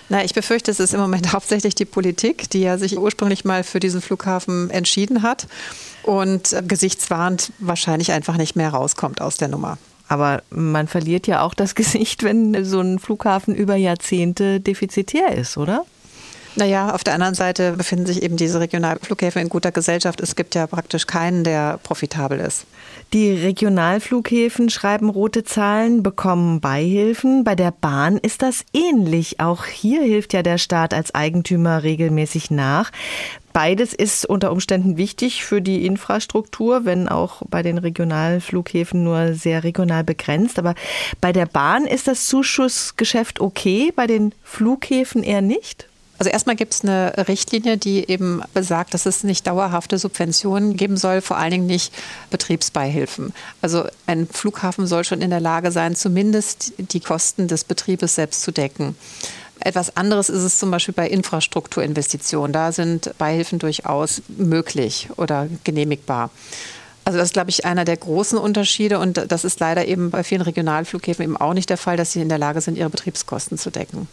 Na, 0.08 0.24
ich 0.24 0.34
befürchte, 0.34 0.70
es 0.70 0.80
ist 0.80 0.94
im 0.94 1.00
Moment 1.00 1.32
hauptsächlich 1.32 1.74
die 1.74 1.84
Politik, 1.84 2.48
die 2.50 2.60
ja 2.60 2.78
sich 2.78 2.98
ursprünglich 2.98 3.44
mal 3.44 3.64
für 3.64 3.80
diesen 3.80 4.00
Flughafen 4.00 4.70
entschieden 4.70 5.22
hat 5.22 5.46
und 6.02 6.56
gesichtswahrend 6.66 7.52
wahrscheinlich 7.58 8.12
einfach 8.12 8.36
nicht 8.36 8.56
mehr 8.56 8.70
rauskommt 8.70 9.20
aus 9.20 9.36
der 9.36 9.48
Nummer. 9.48 9.78
Aber 10.08 10.42
man 10.50 10.86
verliert 10.86 11.26
ja 11.26 11.42
auch 11.42 11.54
das 11.54 11.74
Gesicht, 11.76 12.22
wenn 12.22 12.64
so 12.64 12.80
ein 12.80 12.98
Flughafen 12.98 13.54
über 13.54 13.76
Jahrzehnte 13.76 14.60
defizitär 14.60 15.32
ist, 15.32 15.56
oder? 15.56 15.84
Naja, 16.58 16.94
auf 16.94 17.04
der 17.04 17.12
anderen 17.12 17.34
Seite 17.34 17.72
befinden 17.72 18.06
sich 18.06 18.22
eben 18.22 18.38
diese 18.38 18.60
Regionalflughäfen 18.60 19.42
in 19.42 19.50
guter 19.50 19.72
Gesellschaft. 19.72 20.22
Es 20.22 20.36
gibt 20.36 20.54
ja 20.54 20.66
praktisch 20.66 21.06
keinen, 21.06 21.44
der 21.44 21.78
profitabel 21.82 22.40
ist. 22.40 22.64
Die 23.12 23.30
Regionalflughäfen 23.32 24.70
schreiben 24.70 25.10
rote 25.10 25.44
Zahlen, 25.44 26.02
bekommen 26.02 26.60
Beihilfen. 26.60 27.44
Bei 27.44 27.54
der 27.54 27.72
Bahn 27.72 28.16
ist 28.16 28.40
das 28.40 28.64
ähnlich. 28.72 29.38
Auch 29.38 29.66
hier 29.66 30.00
hilft 30.02 30.32
ja 30.32 30.42
der 30.42 30.56
Staat 30.56 30.94
als 30.94 31.14
Eigentümer 31.14 31.82
regelmäßig 31.82 32.50
nach. 32.50 32.90
Beides 33.52 33.92
ist 33.92 34.24
unter 34.24 34.50
Umständen 34.50 34.96
wichtig 34.96 35.44
für 35.44 35.60
die 35.60 35.84
Infrastruktur, 35.84 36.86
wenn 36.86 37.06
auch 37.06 37.42
bei 37.48 37.62
den 37.62 37.76
Regionalflughäfen 37.76 39.04
nur 39.04 39.34
sehr 39.34 39.62
regional 39.62 40.04
begrenzt. 40.04 40.58
Aber 40.58 40.74
bei 41.20 41.34
der 41.34 41.46
Bahn 41.46 41.84
ist 41.84 42.08
das 42.08 42.26
Zuschussgeschäft 42.26 43.40
okay, 43.40 43.92
bei 43.94 44.06
den 44.06 44.34
Flughäfen 44.42 45.22
eher 45.22 45.42
nicht? 45.42 45.86
Also 46.18 46.30
erstmal 46.30 46.56
gibt 46.56 46.74
es 46.74 46.82
eine 46.82 47.28
Richtlinie, 47.28 47.76
die 47.76 48.08
eben 48.08 48.42
besagt, 48.54 48.94
dass 48.94 49.06
es 49.06 49.24
nicht 49.24 49.46
dauerhafte 49.46 49.98
Subventionen 49.98 50.76
geben 50.76 50.96
soll, 50.96 51.20
vor 51.20 51.36
allen 51.36 51.50
Dingen 51.50 51.66
nicht 51.66 51.92
Betriebsbeihilfen. 52.30 53.32
Also 53.60 53.84
ein 54.06 54.26
Flughafen 54.26 54.86
soll 54.86 55.04
schon 55.04 55.20
in 55.20 55.30
der 55.30 55.40
Lage 55.40 55.72
sein, 55.72 55.94
zumindest 55.94 56.72
die 56.78 57.00
Kosten 57.00 57.48
des 57.48 57.64
Betriebes 57.64 58.14
selbst 58.14 58.42
zu 58.42 58.50
decken. 58.50 58.96
Etwas 59.60 59.96
anderes 59.96 60.28
ist 60.28 60.42
es 60.42 60.58
zum 60.58 60.70
Beispiel 60.70 60.94
bei 60.94 61.08
Infrastrukturinvestitionen. 61.08 62.52
Da 62.52 62.72
sind 62.72 63.12
Beihilfen 63.18 63.58
durchaus 63.58 64.22
möglich 64.28 65.08
oder 65.16 65.48
genehmigbar. 65.64 66.30
Also 67.04 67.18
das 67.18 67.28
ist, 67.28 67.34
glaube 67.34 67.50
ich, 67.50 67.64
einer 67.64 67.84
der 67.84 67.96
großen 67.96 68.36
Unterschiede 68.36 68.98
und 68.98 69.30
das 69.30 69.44
ist 69.44 69.60
leider 69.60 69.86
eben 69.86 70.10
bei 70.10 70.24
vielen 70.24 70.42
Regionalflughäfen 70.42 71.24
eben 71.24 71.36
auch 71.36 71.54
nicht 71.54 71.70
der 71.70 71.76
Fall, 71.76 71.96
dass 71.96 72.12
sie 72.12 72.20
in 72.20 72.28
der 72.28 72.38
Lage 72.38 72.60
sind, 72.60 72.76
ihre 72.76 72.90
Betriebskosten 72.90 73.58
zu 73.58 73.70
decken. 73.70 74.08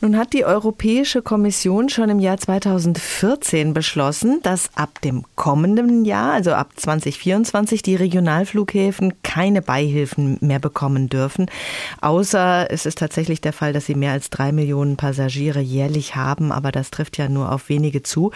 Nun 0.00 0.16
hat 0.16 0.32
die 0.32 0.44
Europäische 0.44 1.22
Kommission 1.22 1.88
schon 1.88 2.08
im 2.08 2.20
Jahr 2.20 2.36
2014 2.38 3.74
beschlossen, 3.74 4.40
dass 4.42 4.70
ab 4.76 5.00
dem 5.02 5.24
kommenden 5.34 6.04
Jahr, 6.04 6.32
also 6.32 6.52
ab 6.52 6.70
2024, 6.76 7.82
die 7.82 7.96
Regionalflughäfen 7.96 9.22
keine 9.22 9.62
Beihilfen 9.62 10.38
mehr 10.40 10.58
bekommen 10.58 11.08
dürfen. 11.08 11.46
Außer 12.00 12.70
es 12.70 12.86
ist 12.86 12.98
tatsächlich 12.98 13.40
der 13.40 13.52
Fall, 13.52 13.72
dass 13.72 13.86
sie 13.86 13.94
mehr 13.94 14.12
als 14.12 14.30
drei 14.30 14.52
Millionen 14.52 14.96
Passagiere 14.96 15.60
jährlich 15.60 16.16
haben, 16.16 16.52
aber 16.52 16.72
das 16.72 16.90
trifft 16.90 17.18
ja 17.18 17.28
nur 17.28 17.52
auf 17.52 17.68
wenige 17.68 18.02
zu. 18.02 18.32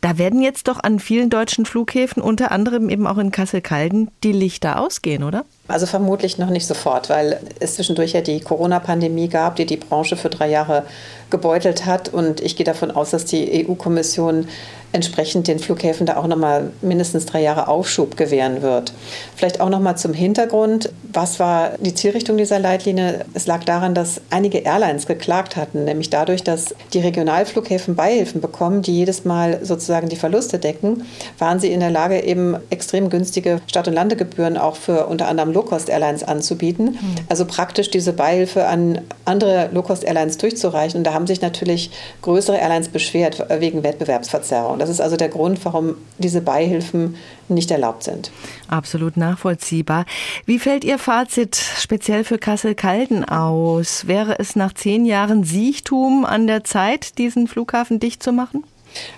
Da 0.00 0.18
werden 0.18 0.40
jetzt 0.40 0.68
doch 0.68 0.82
an 0.82 0.98
vielen 0.98 1.30
deutschen 1.30 1.66
Flughäfen, 1.66 2.22
unter 2.22 2.50
anderem 2.52 2.88
eben 2.88 3.06
auch 3.06 3.18
in 3.18 3.30
Kassel-Calden, 3.30 4.10
die 4.24 4.32
Lichter 4.32 4.80
ausgehen, 4.80 5.22
oder? 5.22 5.44
Also 5.68 5.86
vermutlich 5.86 6.38
noch 6.38 6.50
nicht 6.50 6.66
sofort, 6.66 7.10
weil 7.10 7.40
es 7.58 7.74
zwischendurch 7.74 8.12
ja 8.12 8.20
die 8.20 8.40
Corona-Pandemie 8.40 9.28
gab, 9.28 9.56
die 9.56 9.66
die 9.66 9.76
Branche 9.76 10.16
für 10.16 10.28
drei 10.28 10.48
Jahre 10.48 10.84
gebeutelt 11.30 11.86
hat. 11.86 12.08
Und 12.08 12.40
ich 12.40 12.56
gehe 12.56 12.64
davon 12.64 12.90
aus, 12.90 13.10
dass 13.10 13.24
die 13.24 13.66
EU-Kommission 13.66 14.46
entsprechend 14.92 15.46
den 15.46 15.58
Flughäfen 15.58 16.06
da 16.06 16.16
auch 16.16 16.26
nochmal 16.26 16.70
mindestens 16.80 17.26
drei 17.26 17.42
Jahre 17.42 17.68
Aufschub 17.68 18.16
gewähren 18.16 18.62
wird. 18.62 18.92
Vielleicht 19.34 19.60
auch 19.60 19.68
nochmal 19.68 19.98
zum 19.98 20.14
Hintergrund. 20.14 20.90
Was 21.12 21.38
war 21.38 21.72
die 21.78 21.92
Zielrichtung 21.92 22.36
dieser 22.36 22.58
Leitlinie? 22.58 23.26
Es 23.34 23.46
lag 23.46 23.64
daran, 23.64 23.94
dass 23.94 24.20
einige 24.30 24.58
Airlines 24.58 25.06
geklagt 25.06 25.56
hatten, 25.56 25.84
nämlich 25.84 26.08
dadurch, 26.08 26.42
dass 26.42 26.74
die 26.94 27.00
Regionalflughäfen 27.00 27.94
Beihilfen 27.94 28.40
bekommen, 28.40 28.80
die 28.80 28.96
jedes 28.96 29.24
Mal 29.24 29.58
sozusagen 29.62 30.08
die 30.08 30.16
Verluste 30.16 30.58
decken, 30.58 31.04
waren 31.38 31.60
sie 31.60 31.72
in 31.72 31.80
der 31.80 31.90
Lage, 31.90 32.22
eben 32.22 32.56
extrem 32.70 33.10
günstige 33.10 33.60
Start- 33.66 33.88
und 33.88 33.94
Landegebühren 33.94 34.56
auch 34.56 34.76
für 34.76 35.06
unter 35.06 35.28
anderem 35.28 35.52
Low-Cost-Airlines 35.52 36.24
anzubieten. 36.24 36.92
Mhm. 36.92 37.14
Also 37.28 37.44
praktisch 37.44 37.90
diese 37.90 38.12
Beihilfe 38.14 38.66
an 38.66 39.02
andere 39.26 39.68
Low-Cost-Airlines 39.72 40.38
durchzureichen. 40.38 40.98
Und 40.98 41.04
da 41.04 41.12
haben 41.16 41.26
sich 41.26 41.40
natürlich 41.40 41.90
größere 42.22 42.58
Airlines 42.58 42.88
beschwert 42.88 43.44
wegen 43.58 43.82
Wettbewerbsverzerrung. 43.82 44.78
Das 44.78 44.88
ist 44.88 45.00
also 45.00 45.16
der 45.16 45.28
Grund, 45.28 45.64
warum 45.64 45.96
diese 46.18 46.40
Beihilfen 46.40 47.16
nicht 47.48 47.70
erlaubt 47.70 48.04
sind. 48.04 48.30
Absolut 48.68 49.16
nachvollziehbar. 49.16 50.04
Wie 50.44 50.58
fällt 50.58 50.84
Ihr 50.84 50.98
Fazit 50.98 51.56
speziell 51.56 52.22
für 52.22 52.38
Kassel-Calden 52.38 53.24
aus? 53.24 54.06
Wäre 54.06 54.38
es 54.38 54.54
nach 54.54 54.72
zehn 54.72 55.06
Jahren 55.06 55.42
Siechtum 55.42 56.24
an 56.24 56.46
der 56.46 56.64
Zeit, 56.64 57.18
diesen 57.18 57.48
Flughafen 57.48 57.98
dicht 57.98 58.22
zu 58.22 58.32
machen? 58.32 58.64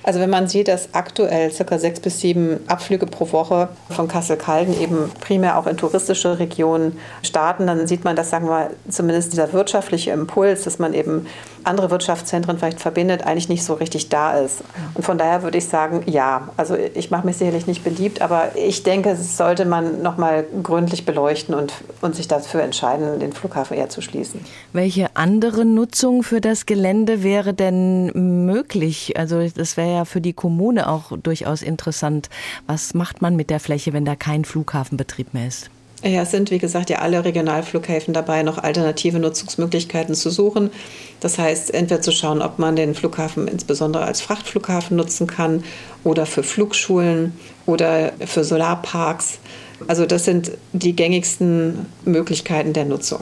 Also 0.03 0.21
wenn 0.21 0.31
man 0.31 0.49
sieht, 0.49 0.69
dass 0.69 0.95
aktuell 0.95 1.51
ca. 1.51 1.79
sechs 1.79 2.01
bis 2.01 2.21
sieben 2.21 2.61
Abflüge 2.67 3.07
pro 3.07 3.31
Woche 3.33 3.69
von 3.91 4.09
Kassel-Calden 4.09 4.81
eben 4.81 5.11
primär 5.21 5.59
auch 5.59 5.67
in 5.67 5.77
touristische 5.77 6.39
Regionen 6.39 6.99
starten, 7.23 7.67
dann 7.67 7.87
sieht 7.87 8.05
man, 8.05 8.17
dass 8.17 8.31
sagen 8.31 8.49
wir 8.49 8.71
zumindest 8.89 9.33
dieser 9.33 9.53
wirtschaftliche 9.53 10.11
Impuls, 10.11 10.65
dass 10.65 10.79
man 10.79 10.95
eben 10.95 11.27
andere 11.65 11.91
Wirtschaftszentren 11.91 12.59
vielleicht 12.59 12.81
verbindet, 12.81 13.27
eigentlich 13.27 13.49
nicht 13.49 13.65
so 13.65 13.75
richtig 13.75 14.09
da 14.09 14.39
ist. 14.39 14.63
Und 14.95 15.05
von 15.05 15.19
daher 15.19 15.43
würde 15.43 15.59
ich 15.59 15.67
sagen, 15.67 16.03
ja. 16.07 16.49
Also 16.57 16.77
ich 16.77 17.11
mache 17.11 17.27
mich 17.27 17.37
sicherlich 17.37 17.67
nicht 17.67 17.85
beliebt, 17.85 18.23
aber 18.23 18.53
ich 18.57 18.83
denke, 18.83 19.11
es 19.11 19.37
sollte 19.37 19.65
man 19.65 20.03
noch 20.03 20.17
mal 20.17 20.45
gründlich 20.63 21.05
beleuchten 21.05 21.55
und, 21.55 21.75
und 22.01 22.15
sich 22.15 22.29
dafür 22.29 22.63
entscheiden, 22.63 23.21
den 23.21 23.33
Flughafen 23.33 23.77
eher 23.77 23.89
zu 23.89 24.01
schließen. 24.01 24.41
Welche 24.73 25.15
andere 25.15 25.65
Nutzung 25.65 26.23
für 26.23 26.41
das 26.41 26.67
Gelände 26.67 27.23
wäre 27.23 27.55
denn 27.55 28.47
möglich? 28.47 29.15
Also 29.17 29.47
das 29.49 29.68
wäre 29.77 29.95
ja 29.95 30.05
für 30.05 30.21
die 30.21 30.33
Kommune 30.33 30.89
auch 30.89 31.17
durchaus 31.19 31.63
interessant. 31.63 32.29
Was 32.67 32.95
macht 32.95 33.23
man 33.23 33.37
mit 33.37 33.51
der 33.51 33.61
Fläche, 33.61 33.93
wenn 33.93 34.05
da 34.05 34.17
kein 34.17 34.45
Flughafenbetrieb 34.45 35.35
mehr 35.35 35.49
ist? 35.49 35.71
Ja, 36.05 36.23
es 36.23 36.31
sind, 36.31 36.53
wie 36.53 36.59
gesagt, 36.59 36.91
ja 36.91 36.99
alle 36.99 37.25
Regionalflughäfen 37.25 38.15
dabei, 38.15 38.45
noch 38.45 38.59
alternative 38.59 39.19
Nutzungsmöglichkeiten 39.19 40.15
zu 40.15 40.31
suchen. 40.31 40.71
Das 41.19 41.39
heißt, 41.39 41.75
entweder 41.75 42.01
zu 42.01 42.13
schauen, 42.13 42.41
ob 42.41 42.61
man 42.61 42.77
den 42.77 42.95
Flughafen 42.95 43.49
insbesondere 43.49 44.05
als 44.05 44.21
Frachtflughafen 44.21 44.97
nutzen 44.97 45.27
kann 45.27 45.65
oder 46.05 46.25
für 46.25 46.45
Flugschulen 46.45 47.33
oder 47.67 48.13
für 48.25 48.45
Solarparks. 48.45 49.41
Also 49.89 50.07
das 50.07 50.25
sind 50.25 50.53
die 50.73 50.95
gängigsten 50.95 51.87
Möglichkeiten 52.05 52.73
der 52.73 52.85
Nutzung. 52.85 53.21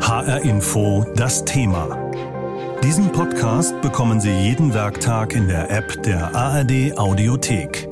HR 0.00 0.42
Info, 0.42 1.06
das 1.16 1.44
Thema. 1.44 2.01
Diesen 2.82 3.12
Podcast 3.12 3.80
bekommen 3.80 4.20
Sie 4.20 4.32
jeden 4.32 4.74
Werktag 4.74 5.34
in 5.34 5.46
der 5.46 5.70
App 5.70 6.02
der 6.02 6.34
ARD 6.34 6.98
Audiothek. 6.98 7.91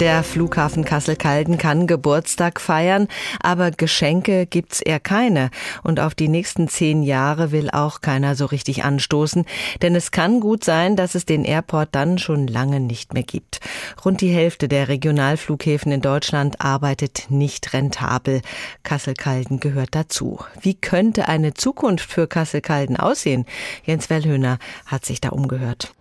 Der 0.00 0.24
Flughafen 0.24 0.86
Kassel-Calden 0.86 1.58
kann 1.58 1.86
Geburtstag 1.86 2.58
feiern, 2.58 3.06
aber 3.42 3.70
Geschenke 3.70 4.46
gibt's 4.46 4.80
eher 4.80 4.98
keine. 4.98 5.50
Und 5.82 6.00
auf 6.00 6.14
die 6.14 6.28
nächsten 6.28 6.68
zehn 6.68 7.02
Jahre 7.02 7.52
will 7.52 7.68
auch 7.70 8.00
keiner 8.00 8.34
so 8.34 8.46
richtig 8.46 8.82
anstoßen. 8.82 9.44
Denn 9.82 9.94
es 9.94 10.10
kann 10.10 10.40
gut 10.40 10.64
sein, 10.64 10.96
dass 10.96 11.14
es 11.14 11.26
den 11.26 11.44
Airport 11.44 11.90
dann 11.92 12.16
schon 12.16 12.46
lange 12.46 12.80
nicht 12.80 13.12
mehr 13.12 13.24
gibt. 13.24 13.60
Rund 14.02 14.22
die 14.22 14.32
Hälfte 14.32 14.68
der 14.68 14.88
Regionalflughäfen 14.88 15.92
in 15.92 16.00
Deutschland 16.00 16.62
arbeitet 16.62 17.26
nicht 17.28 17.74
rentabel. 17.74 18.40
Kassel-Calden 18.84 19.60
gehört 19.60 19.94
dazu. 19.94 20.38
Wie 20.62 20.74
könnte 20.74 21.28
eine 21.28 21.52
Zukunft 21.52 22.10
für 22.10 22.26
Kassel-Calden 22.26 22.96
aussehen? 22.96 23.44
Jens 23.84 24.08
Wellhöhner 24.08 24.58
hat 24.86 25.04
sich 25.04 25.20
da 25.20 25.28
umgehört. 25.28 25.92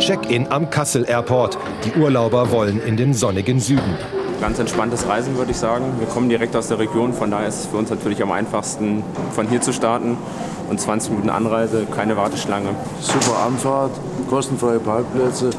Check-in 0.00 0.50
am 0.50 0.70
Kassel 0.70 1.04
Airport. 1.06 1.58
Die 1.84 1.92
Urlauber 2.00 2.50
wollen 2.50 2.80
in 2.82 2.96
den 2.96 3.12
sonnigen 3.12 3.60
Süden. 3.60 3.98
Ganz 4.40 4.58
entspanntes 4.58 5.06
Reisen, 5.06 5.36
würde 5.36 5.50
ich 5.50 5.58
sagen. 5.58 5.84
Wir 5.98 6.06
kommen 6.06 6.30
direkt 6.30 6.56
aus 6.56 6.68
der 6.68 6.78
Region, 6.78 7.12
von 7.12 7.30
daher 7.30 7.48
ist 7.48 7.60
es 7.60 7.66
für 7.66 7.76
uns 7.76 7.90
natürlich 7.90 8.22
am 8.22 8.32
einfachsten, 8.32 9.04
von 9.34 9.46
hier 9.46 9.60
zu 9.60 9.74
starten. 9.74 10.16
Und 10.70 10.80
20 10.80 11.10
Minuten 11.10 11.28
Anreise, 11.28 11.86
keine 11.94 12.16
Warteschlange. 12.16 12.70
Super 13.00 13.44
Anfahrt, 13.44 13.90
kostenfreie 14.30 14.78
Parkplätze, 14.78 15.50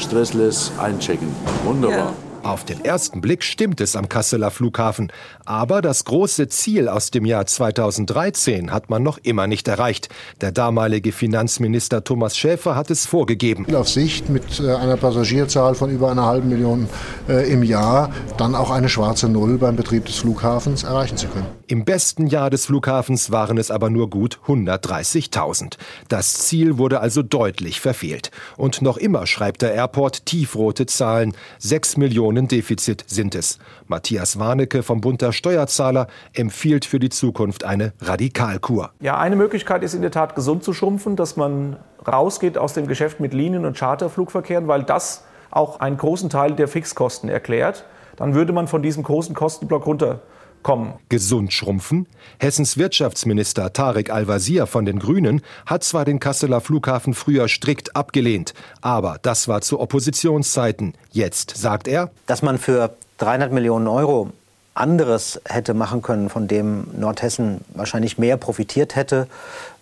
stressless 0.00 0.72
einchecken. 0.76 1.28
Wunderbar. 1.64 1.98
Ja. 1.98 2.23
Auf 2.44 2.66
den 2.66 2.84
ersten 2.84 3.22
Blick 3.22 3.42
stimmt 3.42 3.80
es 3.80 3.96
am 3.96 4.10
Kasseler 4.10 4.50
Flughafen. 4.50 5.10
Aber 5.46 5.80
das 5.80 6.04
große 6.04 6.46
Ziel 6.48 6.90
aus 6.90 7.10
dem 7.10 7.24
Jahr 7.24 7.46
2013 7.46 8.70
hat 8.70 8.90
man 8.90 9.02
noch 9.02 9.16
immer 9.22 9.46
nicht 9.46 9.66
erreicht. 9.66 10.10
Der 10.42 10.52
damalige 10.52 11.12
Finanzminister 11.12 12.04
Thomas 12.04 12.36
Schäfer 12.36 12.76
hat 12.76 12.90
es 12.90 13.06
vorgegeben. 13.06 13.74
Auf 13.74 13.88
Sicht 13.88 14.28
mit 14.28 14.60
äh, 14.60 14.74
einer 14.74 14.98
Passagierzahl 14.98 15.74
von 15.74 15.88
über 15.88 16.10
einer 16.10 16.26
halben 16.26 16.50
Million 16.50 16.86
äh, 17.30 17.50
im 17.50 17.62
Jahr 17.62 18.12
dann 18.36 18.54
auch 18.54 18.70
eine 18.70 18.90
schwarze 18.90 19.26
Null 19.30 19.56
beim 19.56 19.76
Betrieb 19.76 20.04
des 20.04 20.16
Flughafens 20.16 20.82
erreichen 20.82 21.16
zu 21.16 21.28
können. 21.28 21.46
Im 21.66 21.86
besten 21.86 22.26
Jahr 22.26 22.50
des 22.50 22.66
Flughafens 22.66 23.30
waren 23.30 23.56
es 23.56 23.70
aber 23.70 23.88
nur 23.88 24.10
gut 24.10 24.38
130.000. 24.46 25.78
Das 26.08 26.34
Ziel 26.34 26.76
wurde 26.76 27.00
also 27.00 27.22
deutlich 27.22 27.80
verfehlt. 27.80 28.30
Und 28.58 28.82
noch 28.82 28.98
immer 28.98 29.26
schreibt 29.26 29.62
der 29.62 29.72
Airport 29.72 30.26
tiefrote 30.26 30.84
Zahlen. 30.84 31.32
Sechs 31.58 31.96
Millionen 31.96 32.33
Defizit 32.42 33.04
sind 33.06 33.34
es. 33.34 33.58
Matthias 33.86 34.38
Warnecke 34.38 34.82
vom 34.82 35.00
Bund 35.00 35.22
der 35.22 35.32
Steuerzahler 35.32 36.08
empfiehlt 36.32 36.84
für 36.84 36.98
die 36.98 37.08
Zukunft 37.08 37.64
eine 37.64 37.92
Radikalkur. 38.00 38.90
Ja, 39.00 39.18
eine 39.18 39.36
Möglichkeit 39.36 39.82
ist 39.82 39.94
in 39.94 40.02
der 40.02 40.10
Tat 40.10 40.34
gesund 40.34 40.64
zu 40.64 40.72
schrumpfen, 40.72 41.16
dass 41.16 41.36
man 41.36 41.76
rausgeht 42.06 42.58
aus 42.58 42.74
dem 42.74 42.86
Geschäft 42.86 43.20
mit 43.20 43.32
Linien- 43.32 43.64
und 43.64 43.76
Charterflugverkehren, 43.76 44.68
weil 44.68 44.82
das 44.82 45.24
auch 45.50 45.80
einen 45.80 45.96
großen 45.96 46.28
Teil 46.28 46.52
der 46.52 46.68
Fixkosten 46.68 47.28
erklärt. 47.28 47.84
Dann 48.16 48.34
würde 48.34 48.52
man 48.52 48.68
von 48.68 48.82
diesem 48.82 49.02
großen 49.02 49.34
Kostenblock 49.34 49.86
runter 49.86 50.20
kommen. 50.64 50.94
Gesund 51.08 51.52
schrumpfen? 51.52 52.08
Hessens 52.40 52.76
Wirtschaftsminister 52.76 53.72
Tarek 53.72 54.10
Al-Wazir 54.10 54.66
von 54.66 54.84
den 54.84 54.98
Grünen 54.98 55.42
hat 55.66 55.84
zwar 55.84 56.04
den 56.04 56.18
Kasseler 56.18 56.60
Flughafen 56.60 57.14
früher 57.14 57.46
strikt 57.46 57.94
abgelehnt, 57.94 58.54
aber 58.80 59.18
das 59.22 59.46
war 59.46 59.60
zu 59.60 59.78
Oppositionszeiten. 59.78 60.94
Jetzt 61.12 61.56
sagt 61.56 61.86
er, 61.86 62.10
dass 62.26 62.42
man 62.42 62.58
für 62.58 62.96
300 63.18 63.52
Millionen 63.52 63.86
Euro 63.86 64.32
anderes 64.74 65.40
hätte 65.44 65.72
machen 65.72 66.02
können, 66.02 66.28
von 66.28 66.48
dem 66.48 66.88
Nordhessen 66.98 67.60
wahrscheinlich 67.74 68.18
mehr 68.18 68.36
profitiert 68.36 68.96
hätte. 68.96 69.28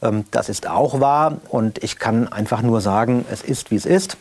Ähm, 0.03 0.25
das 0.31 0.49
ist 0.49 0.69
auch 0.69 1.01
wahr. 1.01 1.39
Und 1.49 1.83
ich 1.83 1.99
kann 1.99 2.29
einfach 2.29 2.63
nur 2.63 2.81
sagen, 2.81 3.25
es 3.31 3.43
ist, 3.43 3.71
wie 3.71 3.77
es 3.77 3.87
ist. 3.87 4.17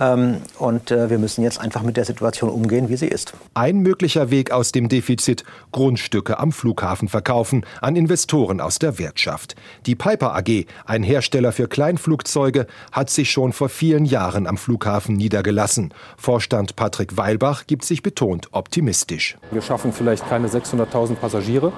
Ähm, 0.00 0.42
und 0.58 0.90
äh, 0.90 1.10
wir 1.10 1.18
müssen 1.18 1.42
jetzt 1.42 1.60
einfach 1.60 1.82
mit 1.82 1.96
der 1.96 2.04
Situation 2.04 2.50
umgehen, 2.50 2.88
wie 2.88 2.96
sie 2.96 3.08
ist. 3.08 3.32
Ein 3.54 3.78
möglicher 3.78 4.30
Weg 4.30 4.52
aus 4.52 4.70
dem 4.72 4.88
Defizit, 4.88 5.44
Grundstücke 5.72 6.38
am 6.38 6.52
Flughafen 6.52 7.08
verkaufen 7.08 7.64
an 7.80 7.96
Investoren 7.96 8.60
aus 8.60 8.78
der 8.78 8.98
Wirtschaft. 8.98 9.56
Die 9.86 9.96
Piper 9.96 10.36
AG, 10.36 10.66
ein 10.86 11.02
Hersteller 11.02 11.52
für 11.52 11.66
Kleinflugzeuge, 11.66 12.66
hat 12.92 13.10
sich 13.10 13.30
schon 13.30 13.52
vor 13.52 13.68
vielen 13.68 14.04
Jahren 14.04 14.46
am 14.46 14.56
Flughafen 14.56 15.16
niedergelassen. 15.16 15.92
Vorstand 16.16 16.76
Patrick 16.76 17.16
Weilbach 17.16 17.66
gibt 17.66 17.84
sich 17.84 18.02
betont 18.02 18.48
optimistisch. 18.52 19.36
Wir 19.50 19.62
schaffen 19.62 19.92
vielleicht 19.92 20.28
keine 20.28 20.48
600.000 20.48 21.16
Passagiere, 21.16 21.72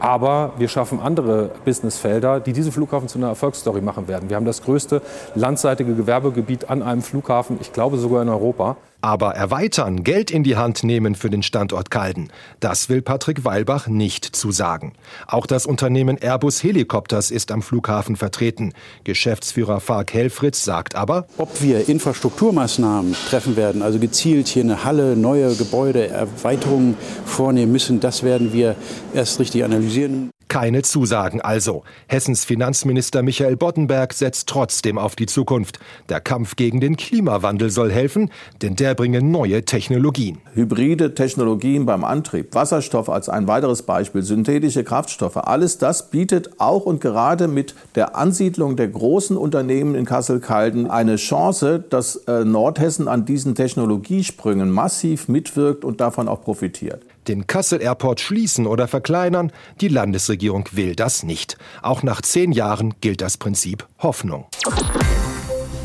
aber 0.00 0.52
wir 0.58 0.68
schaffen 0.68 1.00
andere 1.00 1.50
Businessfelder, 1.64 2.40
die 2.40 2.52
diesen 2.52 2.72
Flughafen 2.72 3.08
zu 3.08 3.18
einer 3.18 3.28
Erfolgsstory 3.28 3.80
machen 3.80 4.08
werden. 4.08 4.28
Wir 4.28 4.36
haben 4.36 4.44
das 4.44 4.62
größte 4.62 5.02
landseitige 5.34 5.94
Gewerbegebiet 5.94 6.70
an 6.70 6.82
einem 6.82 7.02
Flughafen, 7.02 7.58
ich 7.60 7.72
glaube 7.72 7.98
sogar 7.98 8.22
in 8.22 8.28
Europa. 8.28 8.76
Aber 9.04 9.34
erweitern, 9.34 10.02
Geld 10.02 10.30
in 10.30 10.44
die 10.44 10.56
Hand 10.56 10.82
nehmen 10.82 11.14
für 11.14 11.28
den 11.28 11.42
Standort 11.42 11.90
Calden, 11.90 12.32
das 12.60 12.88
will 12.88 13.02
Patrick 13.02 13.44
Weilbach 13.44 13.86
nicht 13.86 14.24
zusagen. 14.24 14.94
Auch 15.26 15.44
das 15.44 15.66
Unternehmen 15.66 16.16
Airbus 16.16 16.62
Helikopters 16.62 17.30
ist 17.30 17.52
am 17.52 17.60
Flughafen 17.60 18.16
vertreten. 18.16 18.72
Geschäftsführer 19.04 19.80
Fark 19.80 20.14
Helfritz 20.14 20.64
sagt 20.64 20.94
aber, 20.94 21.26
ob 21.36 21.60
wir 21.60 21.86
Infrastrukturmaßnahmen 21.86 23.14
treffen 23.28 23.56
werden, 23.56 23.82
also 23.82 23.98
gezielt 23.98 24.48
hier 24.48 24.62
eine 24.62 24.84
Halle, 24.84 25.16
neue 25.16 25.54
Gebäude, 25.54 26.08
Erweiterungen 26.08 26.96
vornehmen 27.26 27.72
müssen, 27.72 28.00
das 28.00 28.22
werden 28.22 28.54
wir 28.54 28.74
erst 29.12 29.38
richtig 29.38 29.64
analysieren. 29.64 30.30
Keine 30.48 30.82
Zusagen 30.82 31.40
also. 31.40 31.84
Hessens 32.06 32.44
Finanzminister 32.44 33.22
Michael 33.22 33.56
Boddenberg 33.56 34.12
setzt 34.12 34.48
trotzdem 34.48 34.98
auf 34.98 35.16
die 35.16 35.26
Zukunft. 35.26 35.78
Der 36.08 36.20
Kampf 36.20 36.56
gegen 36.56 36.80
den 36.80 36.96
Klimawandel 36.96 37.70
soll 37.70 37.90
helfen, 37.90 38.30
denn 38.62 38.76
der 38.76 38.94
bringe 38.94 39.22
neue 39.22 39.64
Technologien. 39.64 40.38
Hybride 40.54 41.14
Technologien 41.14 41.86
beim 41.86 42.04
Antrieb, 42.04 42.54
Wasserstoff 42.54 43.08
als 43.08 43.28
ein 43.28 43.48
weiteres 43.48 43.82
Beispiel, 43.82 44.22
synthetische 44.22 44.84
Kraftstoffe, 44.84 45.36
alles 45.36 45.78
das 45.78 46.10
bietet 46.10 46.60
auch 46.60 46.86
und 46.86 47.00
gerade 47.00 47.48
mit 47.48 47.74
der 47.94 48.16
Ansiedlung 48.16 48.76
der 48.76 48.88
großen 48.88 49.36
Unternehmen 49.36 49.94
in 49.94 50.04
Kassel-Calden 50.04 50.90
eine 50.90 51.16
Chance, 51.16 51.82
dass 51.88 52.16
äh, 52.26 52.44
Nordhessen 52.44 53.08
an 53.08 53.24
diesen 53.24 53.54
Technologiesprüngen 53.54 54.70
massiv 54.70 55.28
mitwirkt 55.28 55.84
und 55.84 56.00
davon 56.00 56.28
auch 56.28 56.42
profitiert 56.42 57.02
den 57.28 57.46
Kassel 57.46 57.82
Airport 57.82 58.20
schließen 58.20 58.66
oder 58.66 58.88
verkleinern, 58.88 59.52
die 59.80 59.88
Landesregierung 59.88 60.68
will 60.72 60.94
das 60.94 61.22
nicht. 61.22 61.56
Auch 61.82 62.02
nach 62.02 62.22
zehn 62.22 62.52
Jahren 62.52 62.94
gilt 63.00 63.20
das 63.20 63.36
Prinzip 63.36 63.86
Hoffnung. 63.98 64.46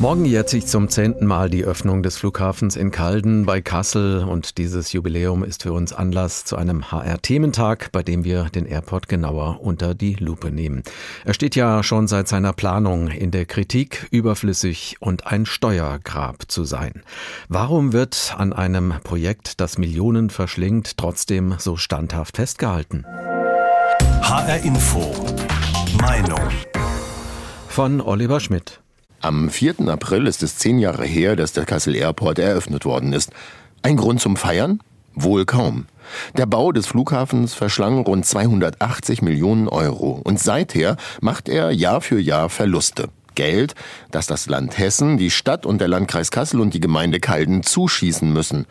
Morgen 0.00 0.24
jährt 0.24 0.48
sich 0.48 0.66
zum 0.66 0.88
zehnten 0.88 1.26
Mal 1.26 1.50
die 1.50 1.62
Öffnung 1.62 2.02
des 2.02 2.16
Flughafens 2.16 2.74
in 2.74 2.90
Calden 2.90 3.44
bei 3.44 3.60
Kassel 3.60 4.24
und 4.24 4.56
dieses 4.56 4.94
Jubiläum 4.94 5.44
ist 5.44 5.64
für 5.64 5.74
uns 5.74 5.92
Anlass 5.92 6.46
zu 6.46 6.56
einem 6.56 6.90
HR-Thementag, 6.90 7.92
bei 7.92 8.02
dem 8.02 8.24
wir 8.24 8.44
den 8.44 8.64
Airport 8.64 9.08
genauer 9.08 9.60
unter 9.60 9.94
die 9.94 10.14
Lupe 10.14 10.50
nehmen. 10.50 10.84
Er 11.26 11.34
steht 11.34 11.54
ja 11.54 11.82
schon 11.82 12.08
seit 12.08 12.28
seiner 12.28 12.54
Planung 12.54 13.08
in 13.08 13.30
der 13.30 13.44
Kritik, 13.44 14.08
überflüssig 14.10 14.96
und 15.00 15.26
ein 15.26 15.44
Steuergrab 15.44 16.50
zu 16.50 16.64
sein. 16.64 17.02
Warum 17.50 17.92
wird 17.92 18.34
an 18.38 18.54
einem 18.54 18.94
Projekt, 19.04 19.60
das 19.60 19.76
Millionen 19.76 20.30
verschlingt, 20.30 20.96
trotzdem 20.96 21.56
so 21.58 21.76
standhaft 21.76 22.38
festgehalten? 22.38 23.04
HR 24.22 24.64
Info. 24.64 25.14
Meinung. 26.00 26.40
Von 27.68 28.00
Oliver 28.00 28.40
Schmidt. 28.40 28.80
Am 29.22 29.50
4. 29.50 29.86
April 29.88 30.26
ist 30.26 30.42
es 30.42 30.56
zehn 30.56 30.78
Jahre 30.78 31.04
her, 31.04 31.36
dass 31.36 31.52
der 31.52 31.66
Kassel 31.66 31.94
Airport 31.94 32.38
eröffnet 32.38 32.86
worden 32.86 33.12
ist. 33.12 33.30
Ein 33.82 33.98
Grund 33.98 34.18
zum 34.18 34.34
Feiern? 34.36 34.80
Wohl 35.14 35.44
kaum. 35.44 35.84
Der 36.38 36.46
Bau 36.46 36.72
des 36.72 36.86
Flughafens 36.86 37.52
verschlang 37.52 37.98
rund 37.98 38.24
280 38.24 39.20
Millionen 39.20 39.68
Euro 39.68 40.22
und 40.24 40.40
seither 40.40 40.96
macht 41.20 41.50
er 41.50 41.70
Jahr 41.70 42.00
für 42.00 42.18
Jahr 42.18 42.48
Verluste. 42.48 43.10
Geld, 43.34 43.74
das 44.10 44.26
das 44.26 44.46
Land 44.46 44.78
Hessen, 44.78 45.18
die 45.18 45.30
Stadt 45.30 45.66
und 45.66 45.82
der 45.82 45.88
Landkreis 45.88 46.30
Kassel 46.30 46.58
und 46.58 46.72
die 46.72 46.80
Gemeinde 46.80 47.20
Calden 47.20 47.62
zuschießen 47.62 48.32
müssen. 48.32 48.64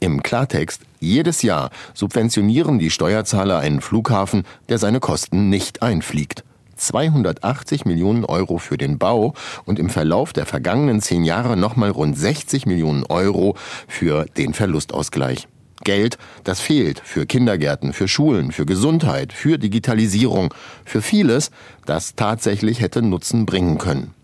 Im 0.00 0.24
Klartext, 0.24 0.82
jedes 0.98 1.42
Jahr 1.42 1.70
subventionieren 1.94 2.80
die 2.80 2.90
Steuerzahler 2.90 3.60
einen 3.60 3.80
Flughafen, 3.80 4.42
der 4.68 4.78
seine 4.78 4.98
Kosten 4.98 5.48
nicht 5.48 5.80
einfliegt. 5.80 6.42
280 6.86 7.84
Millionen 7.84 8.24
Euro 8.24 8.58
für 8.58 8.76
den 8.76 8.98
Bau 8.98 9.34
und 9.64 9.78
im 9.78 9.90
Verlauf 9.90 10.32
der 10.32 10.46
vergangenen 10.46 11.00
zehn 11.00 11.24
Jahre 11.24 11.56
nochmal 11.56 11.90
rund 11.90 12.18
60 12.18 12.66
Millionen 12.66 13.04
Euro 13.04 13.56
für 13.88 14.26
den 14.36 14.54
Verlustausgleich. 14.54 15.48
Geld, 15.84 16.18
das 16.44 16.60
fehlt 16.60 17.00
für 17.04 17.26
Kindergärten, 17.26 17.92
für 17.92 18.08
Schulen, 18.08 18.52
für 18.52 18.66
Gesundheit, 18.66 19.32
für 19.32 19.58
Digitalisierung, 19.58 20.54
für 20.84 21.02
vieles, 21.02 21.50
das 21.86 22.14
tatsächlich 22.14 22.80
hätte 22.80 23.02
Nutzen 23.02 23.46
bringen 23.46 23.78
können. 23.78 24.14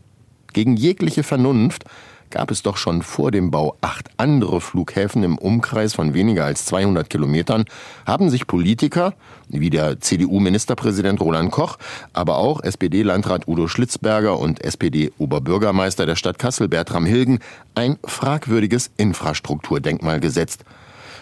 Gegen 0.52 0.76
jegliche 0.76 1.22
Vernunft 1.22 1.84
gab 2.30 2.50
es 2.50 2.62
doch 2.62 2.76
schon 2.76 3.02
vor 3.02 3.30
dem 3.30 3.50
Bau 3.50 3.76
acht 3.80 4.08
andere 4.16 4.60
Flughäfen 4.60 5.22
im 5.22 5.38
Umkreis 5.38 5.94
von 5.94 6.14
weniger 6.14 6.44
als 6.44 6.64
200 6.66 7.08
Kilometern, 7.08 7.64
haben 8.06 8.30
sich 8.30 8.46
Politiker, 8.46 9.14
wie 9.48 9.70
der 9.70 10.00
CDU-Ministerpräsident 10.00 11.20
Roland 11.20 11.50
Koch, 11.50 11.78
aber 12.12 12.38
auch 12.38 12.62
SPD-Landrat 12.62 13.48
Udo 13.48 13.68
Schlitzberger 13.68 14.38
und 14.38 14.62
SPD-Oberbürgermeister 14.64 16.06
der 16.06 16.16
Stadt 16.16 16.38
Kassel 16.38 16.68
Bertram 16.68 17.06
Hilgen, 17.06 17.38
ein 17.74 17.98
fragwürdiges 18.04 18.90
Infrastrukturdenkmal 18.96 20.20
gesetzt. 20.20 20.64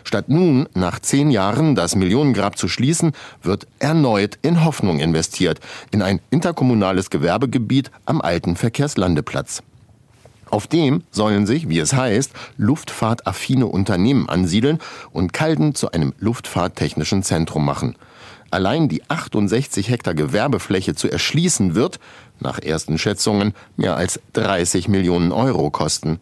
Statt 0.06 0.28
nun, 0.28 0.68
nach 0.74 1.00
zehn 1.00 1.32
Jahren, 1.32 1.74
das 1.74 1.96
Millionengrab 1.96 2.56
zu 2.56 2.68
schließen, 2.68 3.10
wird 3.42 3.66
erneut 3.80 4.38
in 4.40 4.64
Hoffnung 4.64 5.00
investiert, 5.00 5.58
in 5.90 6.00
ein 6.00 6.20
interkommunales 6.30 7.10
Gewerbegebiet 7.10 7.90
am 8.04 8.20
alten 8.20 8.54
Verkehrslandeplatz. 8.54 9.64
Auf 10.48 10.66
dem 10.66 11.02
sollen 11.10 11.46
sich, 11.46 11.68
wie 11.68 11.78
es 11.78 11.92
heißt, 11.92 12.32
luftfahrtaffine 12.56 13.66
Unternehmen 13.66 14.28
ansiedeln 14.28 14.78
und 15.12 15.32
Calden 15.32 15.74
zu 15.74 15.90
einem 15.90 16.14
luftfahrttechnischen 16.18 17.22
Zentrum 17.22 17.64
machen. 17.64 17.96
Allein 18.50 18.88
die 18.88 19.02
68 19.10 19.90
Hektar 19.90 20.14
Gewerbefläche 20.14 20.94
zu 20.94 21.10
erschließen 21.10 21.74
wird, 21.74 21.98
nach 22.38 22.60
ersten 22.60 22.96
Schätzungen, 22.96 23.54
mehr 23.76 23.96
als 23.96 24.20
30 24.34 24.88
Millionen 24.88 25.32
Euro 25.32 25.70
kosten. 25.70 26.20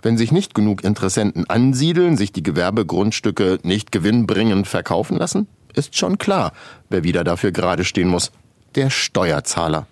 Wenn 0.00 0.16
sich 0.16 0.32
nicht 0.32 0.54
genug 0.54 0.82
Interessenten 0.82 1.50
ansiedeln, 1.50 2.16
sich 2.16 2.32
die 2.32 2.42
Gewerbegrundstücke 2.42 3.58
nicht 3.64 3.92
gewinnbringend 3.92 4.66
verkaufen 4.66 5.18
lassen, 5.18 5.46
ist 5.74 5.96
schon 5.96 6.18
klar, 6.18 6.52
wer 6.88 7.04
wieder 7.04 7.24
dafür 7.24 7.52
gerade 7.52 7.84
stehen 7.84 8.08
muss. 8.08 8.32
Der 8.76 8.90
Steuerzahler. 8.90 9.86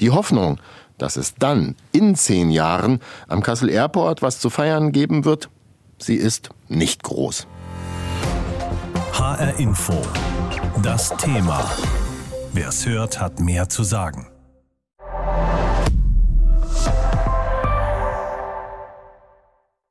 Die 0.00 0.10
Hoffnung, 0.10 0.58
dass 0.98 1.16
es 1.16 1.34
dann 1.34 1.76
in 1.92 2.14
zehn 2.14 2.50
Jahren 2.50 3.00
am 3.28 3.42
Kassel 3.42 3.70
Airport 3.70 4.22
was 4.22 4.40
zu 4.40 4.50
feiern 4.50 4.92
geben 4.92 5.24
wird, 5.24 5.48
sie 5.98 6.16
ist 6.16 6.50
nicht 6.68 7.02
groß. 7.02 7.46
HR 9.12 9.58
Info. 9.58 9.94
Das 10.82 11.16
Thema. 11.16 11.68
Wer 12.52 12.68
es 12.68 12.86
hört, 12.86 13.20
hat 13.20 13.40
mehr 13.40 13.68
zu 13.68 13.82
sagen. 13.82 14.28